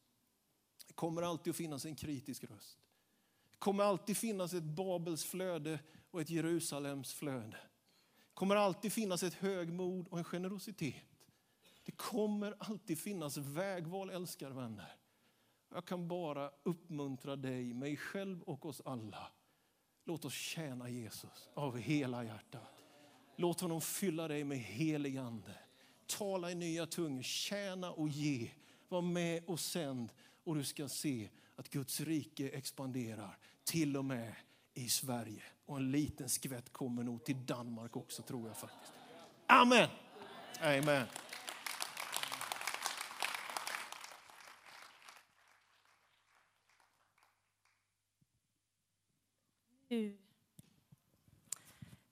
Det 0.88 0.94
kommer 0.94 1.22
alltid 1.22 1.52
att 1.52 1.58
finnas 1.58 1.86
en 1.86 1.96
kritisk 1.96 2.44
röst. 2.44 2.78
Det 3.52 3.58
kommer 3.58 3.84
alltid 3.84 4.18
finnas 4.18 4.54
ett 4.54 4.64
Babels 4.64 5.26
flöde 5.26 5.80
och 6.12 6.22
ett 6.22 6.30
Jerusalems 6.30 7.14
flöde. 7.14 7.58
Det 8.28 8.34
kommer 8.34 8.56
alltid 8.56 8.94
finnas 8.94 9.24
ett 9.24 9.34
högmod 9.34 10.08
och 10.08 10.18
en 10.18 10.24
generositet. 10.24 11.28
Det 11.84 11.92
kommer 11.92 12.56
alltid 12.60 13.00
finnas 13.00 13.38
vägval, 13.38 14.10
älskar 14.10 14.50
vänner. 14.50 15.01
Jag 15.74 15.86
kan 15.86 16.08
bara 16.08 16.52
uppmuntra 16.64 17.36
dig, 17.36 17.74
mig 17.74 17.98
själv 17.98 18.42
och 18.42 18.66
oss 18.66 18.82
alla. 18.86 19.28
Låt 20.06 20.26
oss 20.26 20.34
tjäna 20.34 20.90
Jesus 20.90 21.50
av 21.54 21.78
hela 21.78 22.24
hjärtat. 22.24 22.84
Låt 23.36 23.62
honom 23.62 23.82
fylla 23.82 24.28
dig 24.28 24.44
med 24.44 24.60
helig 24.60 25.18
ande. 25.18 25.56
Tala 26.08 26.52
i 26.52 26.56
nya 26.56 26.86
tungor, 26.86 27.22
tjäna 27.22 27.92
och 27.92 28.10
ge. 28.10 28.52
Var 28.90 29.02
med 29.02 29.44
och 29.48 29.60
sänd 29.60 30.12
och 30.44 30.56
du 30.56 30.64
ska 30.64 30.88
se 30.88 31.30
att 31.56 31.70
Guds 31.70 32.00
rike 32.00 32.50
expanderar 32.50 33.38
till 33.64 33.98
och 33.98 34.06
med 34.06 34.36
i 34.74 34.90
Sverige. 34.90 35.44
Och 35.66 35.78
en 35.78 35.92
liten 35.92 36.30
skvätt 36.30 36.74
kommer 36.74 37.04
nog 37.04 37.24
till 37.24 37.46
Danmark 37.46 37.96
också 37.96 38.22
tror 38.22 38.48
jag 38.48 38.58
faktiskt. 38.58 38.94
Amen. 39.48 39.90
Amen. 40.62 41.06
Nu 49.92 50.18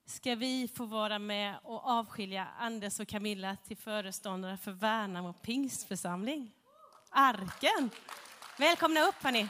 ska 0.06 0.36
vi 0.36 0.68
få 0.68 0.86
vara 0.86 1.20
med 1.20 1.60
och 1.63 1.86
avskilja 1.86 2.48
Anders 2.60 3.00
och 3.00 3.08
Camilla 3.08 3.56
till 3.56 3.78
föreståndare 3.78 4.58
för 4.58 4.72
Värnamo 4.72 5.34
pingstförsamling. 5.34 6.52
arken. 7.10 7.89
Välkomna 8.58 9.02
upp 9.02 9.15
hörni. 9.15 9.50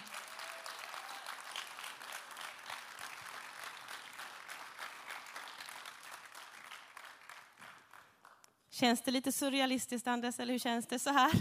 Känns 8.70 9.02
det 9.02 9.12
lite 9.12 9.32
surrealistiskt 9.32 10.08
Anders, 10.08 10.40
eller 10.40 10.54
hur 10.54 10.60
känns 10.60 10.88
det 10.88 11.00
så 11.00 11.10
här? 11.10 11.32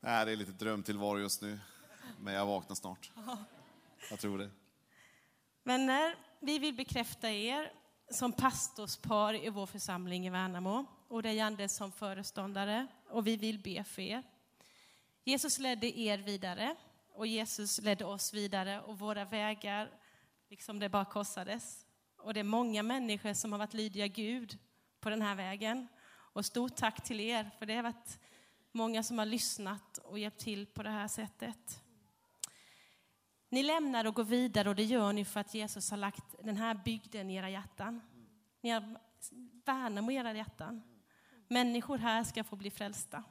Nej, 0.00 0.26
det 0.26 0.32
är 0.32 0.36
lite 0.36 0.52
drömtillvaro 0.52 1.18
just 1.18 1.42
nu. 1.42 1.58
Men 2.20 2.34
jag 2.34 2.46
vaknar 2.46 2.76
snart. 2.76 3.10
Jag 4.10 4.18
tror 4.18 4.38
det. 4.38 4.50
Vänner, 5.68 6.14
vi 6.40 6.58
vill 6.58 6.74
bekräfta 6.74 7.30
er 7.30 7.72
som 8.10 8.32
pastorspar 8.32 9.34
i 9.34 9.48
vår 9.48 9.66
församling 9.66 10.26
i 10.26 10.30
Värnamo 10.30 10.86
och 11.08 11.22
dig 11.22 11.40
Anders 11.40 11.70
som 11.70 11.92
föreståndare 11.92 12.86
och 13.10 13.26
vi 13.26 13.36
vill 13.36 13.58
be 13.58 13.84
för 13.84 14.02
er. 14.02 14.22
Jesus 15.24 15.58
ledde 15.58 15.98
er 15.98 16.18
vidare 16.18 16.76
och 17.14 17.26
Jesus 17.26 17.80
ledde 17.80 18.04
oss 18.04 18.34
vidare 18.34 18.80
och 18.80 18.98
våra 18.98 19.24
vägar, 19.24 19.90
liksom 20.50 20.78
det 20.78 20.88
bara 20.88 21.04
korsades. 21.04 21.86
Och 22.16 22.34
det 22.34 22.40
är 22.40 22.44
många 22.44 22.82
människor 22.82 23.32
som 23.32 23.52
har 23.52 23.58
varit 23.58 23.74
lydiga 23.74 24.06
Gud 24.06 24.58
på 25.00 25.10
den 25.10 25.22
här 25.22 25.34
vägen. 25.34 25.88
Och 26.10 26.44
stort 26.44 26.76
tack 26.76 27.04
till 27.04 27.20
er, 27.20 27.50
för 27.58 27.66
det 27.66 27.74
har 27.74 27.82
varit 27.82 28.18
många 28.72 29.02
som 29.02 29.18
har 29.18 29.26
lyssnat 29.26 29.98
och 29.98 30.18
hjälpt 30.18 30.40
till 30.40 30.66
på 30.66 30.82
det 30.82 30.90
här 30.90 31.08
sättet. 31.08 31.82
Ni 33.48 33.62
lämnar 33.62 34.04
och 34.04 34.14
går 34.14 34.24
vidare 34.24 34.68
och 34.68 34.74
det 34.74 34.84
gör 34.84 35.12
ni 35.12 35.24
för 35.24 35.40
att 35.40 35.54
Jesus 35.54 35.90
har 35.90 35.98
lagt 35.98 36.24
den 36.44 36.56
här 36.56 36.74
bygden 36.74 37.30
i 37.30 37.34
era 37.34 37.50
hjärtan. 37.50 38.00
Ni 38.60 38.70
har 38.70 38.98
Värnamo 39.64 40.10
i 40.10 40.14
era 40.14 40.32
hjärtan. 40.32 40.82
Människor 41.48 41.98
här 41.98 42.24
ska 42.24 42.44
få 42.44 42.56
bli 42.56 42.70
frälsta. 42.70 43.24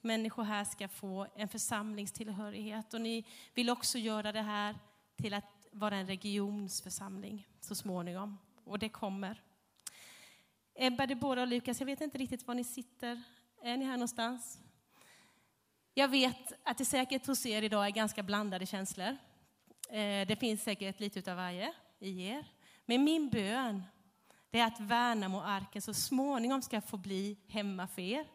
Människor 0.00 0.42
här 0.42 0.64
ska 0.64 0.88
få 0.88 1.26
en 1.36 1.48
församlingstillhörighet 1.48 2.94
och 2.94 3.00
ni 3.00 3.24
vill 3.54 3.70
också 3.70 3.98
göra 3.98 4.32
det 4.32 4.42
här 4.42 4.76
till 5.16 5.34
att 5.34 5.66
vara 5.72 5.96
en 5.96 6.06
regionsförsamling 6.06 7.48
så 7.60 7.74
småningom. 7.74 8.38
Och 8.64 8.78
det 8.78 8.88
kommer. 8.88 9.42
Eh, 10.74 10.86
Ebba, 10.86 11.06
Debora 11.06 11.42
och 11.42 11.46
Lukas, 11.46 11.80
jag 11.80 11.86
vet 11.86 12.00
inte 12.00 12.18
riktigt 12.18 12.46
var 12.46 12.54
ni 12.54 12.64
sitter. 12.64 13.22
Är 13.62 13.76
ni 13.76 13.84
här 13.84 13.92
någonstans? 13.92 14.58
Jag 15.94 16.08
vet 16.08 16.52
att 16.62 16.78
det 16.78 16.84
säkert 16.84 17.26
hos 17.26 17.46
er 17.46 17.62
idag 17.62 17.86
är 17.86 17.90
ganska 17.90 18.22
blandade 18.22 18.66
känslor. 18.66 19.16
Eh, 19.88 20.26
det 20.26 20.36
finns 20.40 20.62
säkert 20.62 21.00
lite 21.00 21.30
av 21.30 21.36
varje 21.36 21.72
i 21.98 22.26
er. 22.26 22.46
Men 22.86 23.04
min 23.04 23.28
bön 23.28 23.82
det 24.50 24.60
är 24.60 24.66
att 24.66 24.80
Värnamo-arken 24.80 25.82
så 25.82 25.94
småningom 25.94 26.62
ska 26.62 26.80
få 26.80 26.96
bli 26.96 27.38
hemma 27.48 27.86
för 27.86 28.02
er. 28.02 28.26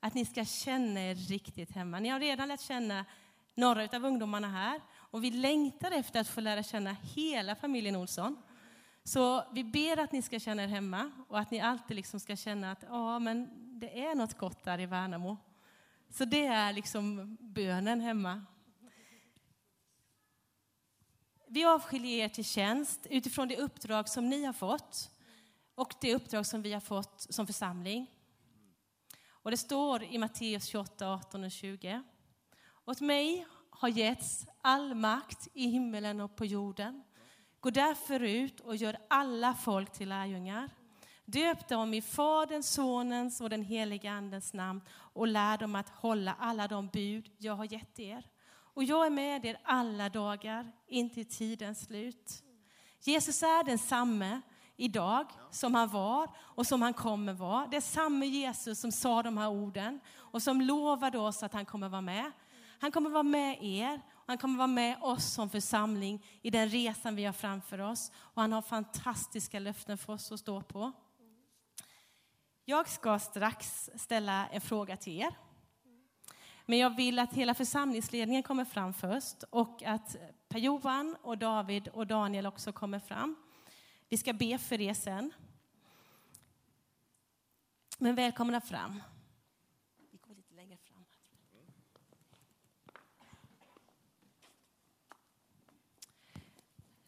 Att 0.00 0.14
ni 0.14 0.24
ska 0.24 0.44
känna 0.44 1.00
er 1.00 1.14
riktigt 1.14 1.72
hemma. 1.72 1.98
Ni 2.00 2.08
har 2.08 2.20
redan 2.20 2.48
lärt 2.48 2.60
känna 2.60 3.04
några 3.54 3.88
av 3.96 4.04
ungdomarna 4.04 4.48
här 4.48 4.80
och 4.94 5.24
vi 5.24 5.30
längtar 5.30 5.90
efter 5.90 6.20
att 6.20 6.28
få 6.28 6.40
lära 6.40 6.62
känna 6.62 6.96
hela 7.14 7.54
familjen 7.54 7.96
Olsson. 7.96 8.42
Så 9.04 9.44
vi 9.52 9.64
ber 9.64 9.98
att 9.98 10.12
ni 10.12 10.22
ska 10.22 10.40
känna 10.40 10.62
er 10.62 10.68
hemma 10.68 11.10
och 11.28 11.38
att 11.38 11.50
ni 11.50 11.60
alltid 11.60 11.96
liksom 11.96 12.20
ska 12.20 12.36
känna 12.36 12.72
att 12.72 12.84
ja, 12.88 13.18
men 13.18 13.50
det 13.80 14.04
är 14.04 14.14
något 14.14 14.38
gott 14.38 14.64
där 14.64 14.80
i 14.80 14.86
Värnamo. 14.86 15.36
Så 16.10 16.24
det 16.24 16.46
är 16.46 16.72
liksom 16.72 17.36
bönen 17.40 18.00
hemma. 18.00 18.44
Vi 21.54 21.62
avskiljer 21.64 22.24
er 22.24 22.28
till 22.28 22.44
tjänst 22.44 23.06
utifrån 23.10 23.48
det 23.48 23.56
uppdrag 23.56 24.08
som 24.08 24.28
ni 24.28 24.44
har 24.44 24.52
fått 24.52 25.10
och 25.74 25.94
det 26.00 26.14
uppdrag 26.14 26.46
som 26.46 26.62
vi 26.62 26.72
har 26.72 26.80
fått 26.80 27.26
som 27.30 27.46
församling. 27.46 28.10
Och 29.28 29.50
det 29.50 29.56
står 29.56 30.02
i 30.02 30.18
Matteus 30.18 30.66
28, 30.66 31.08
18 31.08 31.44
och 31.44 31.50
20. 31.50 32.02
Åt 32.84 33.00
mig 33.00 33.46
har 33.70 33.88
getts 33.88 34.46
all 34.62 34.94
makt 34.94 35.48
i 35.52 35.66
himmelen 35.66 36.20
och 36.20 36.36
på 36.36 36.44
jorden. 36.44 37.02
Gå 37.60 37.70
därför 37.70 38.22
ut 38.22 38.60
och 38.60 38.76
gör 38.76 38.96
alla 39.08 39.54
folk 39.54 39.92
till 39.92 40.08
lärjungar. 40.08 40.70
Döp 41.24 41.68
dem 41.68 41.94
i 41.94 42.02
Faderns, 42.02 42.70
Sonens 42.70 43.40
och 43.40 43.50
den 43.50 43.62
helige 43.62 44.10
Andens 44.10 44.52
namn 44.52 44.80
och 44.90 45.28
lär 45.28 45.58
dem 45.58 45.74
att 45.74 45.88
hålla 45.88 46.36
alla 46.38 46.68
de 46.68 46.88
bud 46.88 47.30
jag 47.38 47.54
har 47.54 47.72
gett 47.72 47.98
er. 47.98 48.33
Och 48.74 48.84
jag 48.84 49.06
är 49.06 49.10
med 49.10 49.44
er 49.44 49.58
alla 49.62 50.08
dagar, 50.08 50.72
in 50.86 51.10
till 51.10 51.26
tidens 51.26 51.80
slut. 51.80 52.42
Jesus 53.00 53.42
är 53.42 53.64
densamme 53.64 54.40
idag 54.76 55.26
som 55.50 55.74
han 55.74 55.88
var 55.88 56.30
och 56.38 56.66
som 56.66 56.82
han 56.82 56.94
kommer 56.94 57.32
vara. 57.32 57.66
Det 57.66 57.76
är 57.76 57.80
samma 57.80 58.24
Jesus 58.24 58.80
som 58.80 58.92
sa 58.92 59.22
de 59.22 59.38
här 59.38 59.48
orden 59.48 60.00
och 60.16 60.42
som 60.42 60.60
lovade 60.60 61.18
oss 61.18 61.42
att 61.42 61.52
han 61.52 61.64
kommer 61.64 61.88
vara 61.88 62.00
med. 62.00 62.32
Han 62.80 62.92
kommer 62.92 63.10
vara 63.10 63.22
med 63.22 63.58
er 63.64 64.00
och 64.12 64.24
han 64.26 64.38
kommer 64.38 64.58
vara 64.58 64.66
med 64.66 65.02
oss 65.02 65.24
som 65.24 65.50
församling 65.50 66.26
i 66.42 66.50
den 66.50 66.68
resan 66.68 67.16
vi 67.16 67.24
har 67.24 67.32
framför 67.32 67.80
oss. 67.80 68.12
Och 68.16 68.42
han 68.42 68.52
har 68.52 68.62
fantastiska 68.62 69.58
löften 69.58 69.98
för 69.98 70.12
oss 70.12 70.32
att 70.32 70.40
stå 70.40 70.62
på. 70.62 70.92
Jag 72.64 72.88
ska 72.88 73.18
strax 73.18 73.90
ställa 73.96 74.46
en 74.46 74.60
fråga 74.60 74.96
till 74.96 75.20
er. 75.20 75.34
Men 76.66 76.78
jag 76.78 76.96
vill 76.96 77.18
att 77.18 77.32
hela 77.32 77.54
församlingsledningen 77.54 78.42
kommer 78.42 78.64
fram 78.64 78.94
först 78.94 79.42
och 79.50 79.82
att 79.82 80.16
Per-Johan 80.48 81.16
och 81.22 81.38
David 81.38 81.88
och 81.88 82.06
Daniel 82.06 82.46
också 82.46 82.72
kommer 82.72 82.98
fram. 82.98 83.36
Vi 84.08 84.18
ska 84.18 84.32
be 84.32 84.58
för 84.58 84.80
er 84.80 84.94
sen. 84.94 85.32
Men 87.98 88.14
välkomna 88.14 88.60
fram. 88.60 89.02
Vi 90.10 90.18
går 90.18 90.34
lite 90.34 90.54
längre 90.54 90.76
fram. 90.76 91.04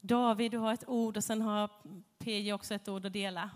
David, 0.01 0.51
du 0.51 0.59
har 0.59 0.73
ett 0.73 0.89
ord 0.89 1.17
och 1.17 1.25
sen 1.25 1.43
har 1.43 1.71
PJ 2.19 2.53
också 2.53 2.75
ett 2.75 2.89
ord 2.89 3.07
att 3.07 3.13
dela. 3.13 3.51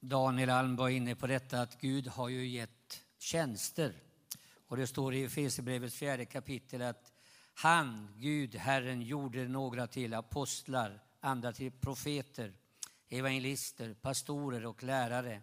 Daniel 0.00 0.50
Alm 0.50 0.76
var 0.76 0.88
inne 0.88 1.14
på 1.14 1.26
detta 1.26 1.60
att 1.60 1.80
Gud 1.80 2.08
har 2.08 2.28
ju 2.28 2.46
gett 2.46 2.81
tjänster. 3.22 3.94
Och 4.68 4.76
det 4.76 4.86
står 4.86 5.14
i 5.14 5.24
Efesierbrevets 5.24 5.94
fjärde 5.96 6.24
kapitel 6.24 6.82
att 6.82 7.12
han, 7.54 8.08
Gud, 8.18 8.54
Herren, 8.54 9.02
gjorde 9.02 9.48
några 9.48 9.86
till 9.86 10.14
apostlar, 10.14 11.02
andra 11.20 11.52
till 11.52 11.72
profeter, 11.72 12.52
evangelister, 13.08 13.94
pastorer 13.94 14.66
och 14.66 14.82
lärare. 14.82 15.42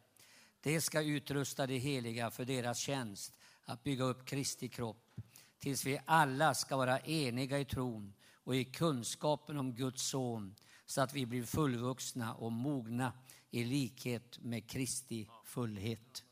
Det 0.62 0.82
ska 0.82 1.02
utrusta 1.02 1.68
de 1.68 1.78
heliga 1.78 2.32
för 2.32 2.46
deras 2.46 2.78
tjänst, 2.78 3.40
att 3.66 3.84
bygga 3.84 4.04
upp 4.04 4.26
Kristi 4.26 4.70
kropp, 4.70 5.12
tills 5.60 5.86
vi 5.86 6.00
alla 6.06 6.54
ska 6.54 6.78
vara 6.78 7.00
eniga 7.00 7.60
i 7.60 7.66
tron 7.66 8.14
och 8.34 8.56
i 8.56 8.66
kunskapen 8.66 9.58
om 9.58 9.76
Guds 9.76 10.10
son, 10.10 10.56
så 10.86 11.02
att 11.02 11.14
vi 11.14 11.26
blir 11.26 11.44
fullvuxna 11.44 12.34
och 12.34 12.52
mogna 12.52 13.14
i 13.52 13.64
likhet 13.64 14.40
med 14.40 14.70
Kristi 14.70 15.28
fullhet. 15.46 16.24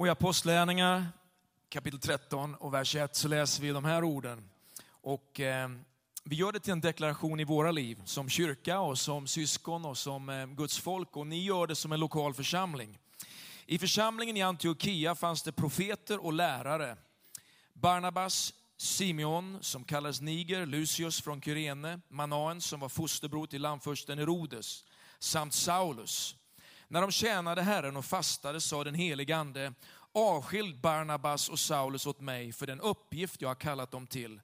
Och 0.00 0.06
i 0.06 0.10
Apostlärningar 0.10 1.08
kapitel 1.68 2.00
13 2.00 2.54
och 2.54 2.74
vers 2.74 2.94
1 2.94 3.16
så 3.16 3.28
läser 3.28 3.62
vi 3.62 3.68
de 3.68 3.84
här 3.84 4.04
orden. 4.04 4.50
Och 4.88 5.40
eh, 5.40 5.68
vi 6.24 6.36
gör 6.36 6.52
det 6.52 6.60
till 6.60 6.72
en 6.72 6.80
deklaration 6.80 7.40
i 7.40 7.44
våra 7.44 7.70
liv 7.70 8.02
som 8.04 8.28
kyrka 8.28 8.80
och 8.80 8.98
som 8.98 9.26
syskon 9.26 9.84
och 9.84 9.98
som 9.98 10.28
eh, 10.28 10.46
Guds 10.46 10.78
folk 10.78 11.16
och 11.16 11.26
ni 11.26 11.44
gör 11.44 11.66
det 11.66 11.74
som 11.74 11.92
en 11.92 12.00
lokal 12.00 12.34
församling. 12.34 12.98
I 13.66 13.78
församlingen 13.78 14.36
i 14.36 14.42
Antiochia 14.42 15.14
fanns 15.14 15.42
det 15.42 15.52
profeter 15.52 16.24
och 16.24 16.32
lärare. 16.32 16.96
Barnabas, 17.72 18.54
Simeon 18.76 19.58
som 19.60 19.84
kallades 19.84 20.20
Niger, 20.20 20.66
Lucius 20.66 21.22
från 21.22 21.42
Kyrene, 21.42 22.00
Manaen 22.08 22.60
som 22.60 22.80
var 22.80 22.88
fosterbror 22.88 23.46
till 23.46 23.62
landfursten 23.62 24.18
Herodes 24.18 24.84
samt 25.18 25.54
Saulus. 25.54 26.36
När 26.92 27.00
de 27.00 27.10
tjänade 27.10 27.62
Herren 27.62 27.96
och 27.96 28.04
fastade 28.04 28.60
sa 28.60 28.84
den 28.84 28.94
helige 28.94 29.36
Ande, 29.36 29.72
avskild 30.12 30.80
Barnabas 30.80 31.48
och 31.48 31.58
Saulus 31.58 32.06
åt 32.06 32.20
mig 32.20 32.52
för 32.52 32.66
den 32.66 32.80
uppgift 32.80 33.42
jag 33.42 33.48
har 33.48 33.54
kallat 33.54 33.90
dem 33.90 34.06
till. 34.06 34.40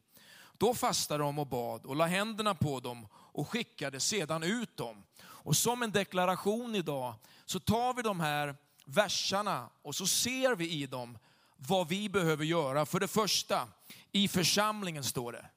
Då 0.58 0.74
fastade 0.74 1.24
de 1.24 1.38
och 1.38 1.46
bad 1.46 1.86
och 1.86 1.96
la 1.96 2.06
händerna 2.06 2.54
på 2.54 2.80
dem 2.80 3.06
och 3.12 3.48
skickade 3.48 4.00
sedan 4.00 4.42
ut 4.42 4.76
dem. 4.76 5.02
Och 5.18 5.56
som 5.56 5.82
en 5.82 5.92
deklaration 5.92 6.74
idag 6.74 7.14
så 7.44 7.60
tar 7.60 7.94
vi 7.94 8.02
de 8.02 8.20
här 8.20 8.56
versarna 8.84 9.68
och 9.82 9.94
så 9.94 10.06
ser 10.06 10.54
vi 10.54 10.70
i 10.70 10.86
dem 10.86 11.18
vad 11.56 11.88
vi 11.88 12.08
behöver 12.08 12.44
göra. 12.44 12.86
För 12.86 13.00
det 13.00 13.08
första, 13.08 13.68
i 14.12 14.28
församlingen 14.28 15.04
står 15.04 15.32
det, 15.32 15.50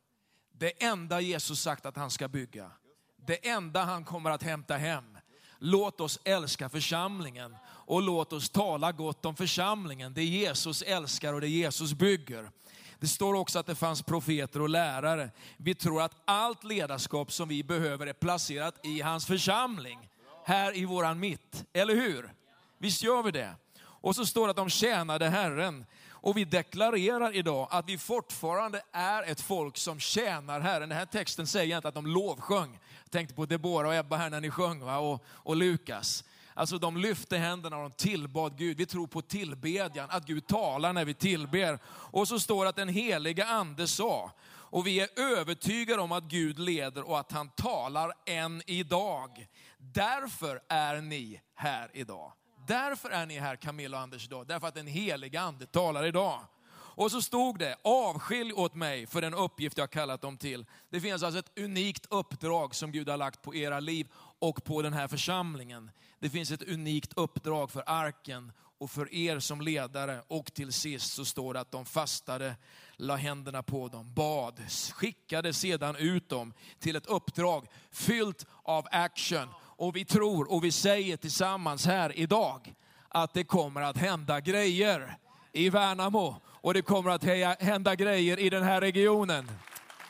det 0.51 0.83
enda 0.83 1.21
Jesus 1.21 1.61
sagt 1.61 1.85
att 1.85 1.97
han 1.97 2.11
ska 2.11 2.27
bygga, 2.27 2.71
det 3.15 3.49
enda 3.49 3.83
han 3.83 4.05
kommer 4.05 4.31
att 4.31 4.43
hämta 4.43 4.77
hem. 4.77 5.18
Låt 5.59 6.01
oss 6.01 6.19
älska 6.23 6.69
församlingen 6.69 7.55
och 7.67 8.01
låt 8.01 8.33
oss 8.33 8.49
tala 8.49 8.91
gott 8.91 9.25
om 9.25 9.35
församlingen. 9.35 10.13
Det 10.13 10.23
Jesus 10.23 10.81
älskar 10.81 11.33
och 11.33 11.41
det 11.41 11.47
Jesus 11.47 11.93
bygger. 11.93 12.51
Det 12.99 13.07
står 13.07 13.33
också 13.33 13.59
att 13.59 13.65
det 13.65 13.75
fanns 13.75 14.01
profeter 14.01 14.61
och 14.61 14.69
lärare. 14.69 15.29
Vi 15.57 15.75
tror 15.75 16.01
att 16.01 16.15
allt 16.25 16.63
ledarskap 16.63 17.31
som 17.31 17.49
vi 17.49 17.63
behöver 17.63 18.07
är 18.07 18.13
placerat 18.13 18.85
i 18.85 19.01
hans 19.01 19.25
församling, 19.25 20.09
här 20.45 20.77
i 20.77 20.85
våran 20.85 21.19
mitt. 21.19 21.65
Eller 21.73 21.95
hur? 21.95 22.33
Visst 22.77 23.03
gör 23.03 23.23
vi 23.23 23.31
det? 23.31 23.55
Och 23.81 24.15
så 24.15 24.25
står 24.25 24.47
det 24.47 24.51
att 24.51 24.57
de 24.57 24.69
tjänade 24.69 25.29
Herren. 25.29 25.85
Och 26.21 26.37
vi 26.37 26.45
deklarerar 26.45 27.35
idag 27.35 27.67
att 27.71 27.89
vi 27.89 27.97
fortfarande 27.97 28.81
är 28.91 29.23
ett 29.23 29.41
folk 29.41 29.77
som 29.77 29.99
tjänar 29.99 30.59
Herren. 30.59 30.89
Den 30.89 30.97
här 30.97 31.05
texten 31.05 31.47
säger 31.47 31.75
inte 31.75 31.87
att 31.87 31.93
de 31.93 32.07
lovsjöng. 32.07 32.79
Jag 33.03 33.11
tänkte 33.11 33.35
på 33.35 33.45
Debora 33.45 33.87
och 33.87 33.95
Ebba 33.95 34.17
här 34.17 34.29
när 34.29 34.41
ni 34.41 34.49
sjöng 34.49 34.79
va? 34.79 34.97
Och, 34.97 35.23
och 35.27 35.55
Lukas. 35.55 36.23
Alltså 36.53 36.77
de 36.77 36.97
lyfte 36.97 37.37
händerna 37.37 37.77
och 37.77 37.89
de 37.89 37.91
tillbad 37.91 38.57
Gud. 38.57 38.77
Vi 38.77 38.85
tror 38.85 39.07
på 39.07 39.21
tillbedjan, 39.21 40.09
att 40.09 40.25
Gud 40.25 40.47
talar 40.47 40.93
när 40.93 41.05
vi 41.05 41.13
tillber. 41.13 41.79
Och 41.85 42.27
så 42.27 42.39
står 42.39 42.63
det 42.63 42.69
att 42.69 42.75
den 42.75 42.89
heliga 42.89 43.45
ande 43.45 43.87
sa, 43.87 44.31
och 44.71 44.87
vi 44.87 44.99
är 44.99 45.19
övertygade 45.19 46.01
om 46.01 46.11
att 46.11 46.23
Gud 46.23 46.59
leder 46.59 47.09
och 47.09 47.19
att 47.19 47.31
han 47.31 47.49
talar 47.49 48.13
än 48.25 48.61
idag. 48.65 49.47
Därför 49.77 50.61
är 50.67 51.01
ni 51.01 51.41
här 51.55 51.91
idag. 51.93 52.31
Därför 52.69 53.09
är 53.09 53.25
ni 53.25 53.39
här 53.39 53.55
Camilla 53.55 53.97
och 53.97 54.03
Anders 54.03 54.25
idag. 54.25 54.47
Därför 54.47 54.67
att 54.67 54.75
den 54.75 54.87
heliga 54.87 55.41
ande 55.41 55.65
talar 55.65 56.05
idag. 56.05 56.41
Och 56.71 57.11
så 57.11 57.21
stod 57.21 57.59
det, 57.59 57.75
avskilj 57.81 58.53
åt 58.53 58.75
mig 58.75 59.07
för 59.07 59.21
den 59.21 59.33
uppgift 59.33 59.77
jag 59.77 59.91
kallat 59.91 60.21
dem 60.21 60.37
till. 60.37 60.65
Det 60.89 61.01
finns 61.01 61.23
alltså 61.23 61.39
ett 61.39 61.59
unikt 61.59 62.05
uppdrag 62.09 62.75
som 62.75 62.91
Gud 62.91 63.09
har 63.09 63.17
lagt 63.17 63.41
på 63.41 63.55
era 63.55 63.79
liv 63.79 64.07
och 64.39 64.63
på 64.63 64.81
den 64.81 64.93
här 64.93 65.07
församlingen. 65.07 65.91
Det 66.19 66.29
finns 66.29 66.51
ett 66.51 66.67
unikt 66.67 67.13
uppdrag 67.15 67.71
för 67.71 67.83
arken 67.85 68.51
och 68.79 68.91
för 68.91 69.13
er 69.13 69.39
som 69.39 69.61
ledare. 69.61 70.21
Och 70.27 70.53
till 70.53 70.73
sist 70.73 71.13
så 71.13 71.25
står 71.25 71.53
det 71.53 71.59
att 71.59 71.71
de 71.71 71.85
fastade, 71.85 72.55
la 72.95 73.15
händerna 73.15 73.63
på 73.63 73.87
dem, 73.87 74.13
bad, 74.13 74.59
skickade 74.93 75.53
sedan 75.53 75.95
ut 75.95 76.29
dem 76.29 76.53
till 76.79 76.95
ett 76.95 77.07
uppdrag 77.07 77.67
fyllt 77.91 78.45
av 78.63 78.87
action. 78.91 79.47
Och 79.79 79.95
vi 79.95 80.05
tror 80.05 80.51
och 80.51 80.63
vi 80.63 80.71
säger 80.71 81.17
tillsammans 81.17 81.85
här 81.85 82.19
idag 82.19 82.73
att 83.07 83.33
det 83.33 83.43
kommer 83.43 83.81
att 83.81 83.97
hända 83.97 84.39
grejer 84.39 85.17
i 85.51 85.69
Värnamo 85.69 86.35
och 86.45 86.73
det 86.73 86.81
kommer 86.81 87.11
att 87.11 87.23
hända 87.61 87.95
grejer 87.95 88.39
i 88.39 88.49
den 88.49 88.63
här 88.63 88.81
regionen. 88.81 89.51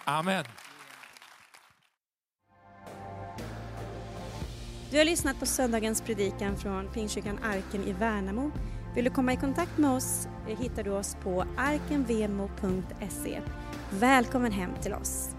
Amen. 0.03 0.45
Du 4.91 4.97
har 4.97 5.05
lyssnat 5.05 5.39
på 5.39 5.45
söndagens 5.45 6.01
predikan 6.01 6.57
från 6.57 6.87
Pingstkyrkan 6.87 7.39
Arken 7.43 7.83
i 7.83 7.93
Värnamo. 7.93 8.51
Vill 8.95 9.05
du 9.05 9.11
komma 9.11 9.33
i 9.33 9.37
kontakt 9.37 9.77
med 9.77 9.91
oss 9.91 10.27
eh, 10.47 10.59
hittar 10.59 10.83
du 10.83 10.91
oss 10.91 11.17
på 11.23 11.45
arkenvemo.se. 11.57 13.41
Välkommen 13.91 14.51
hem 14.51 14.71
till 14.81 14.93
oss. 14.93 15.38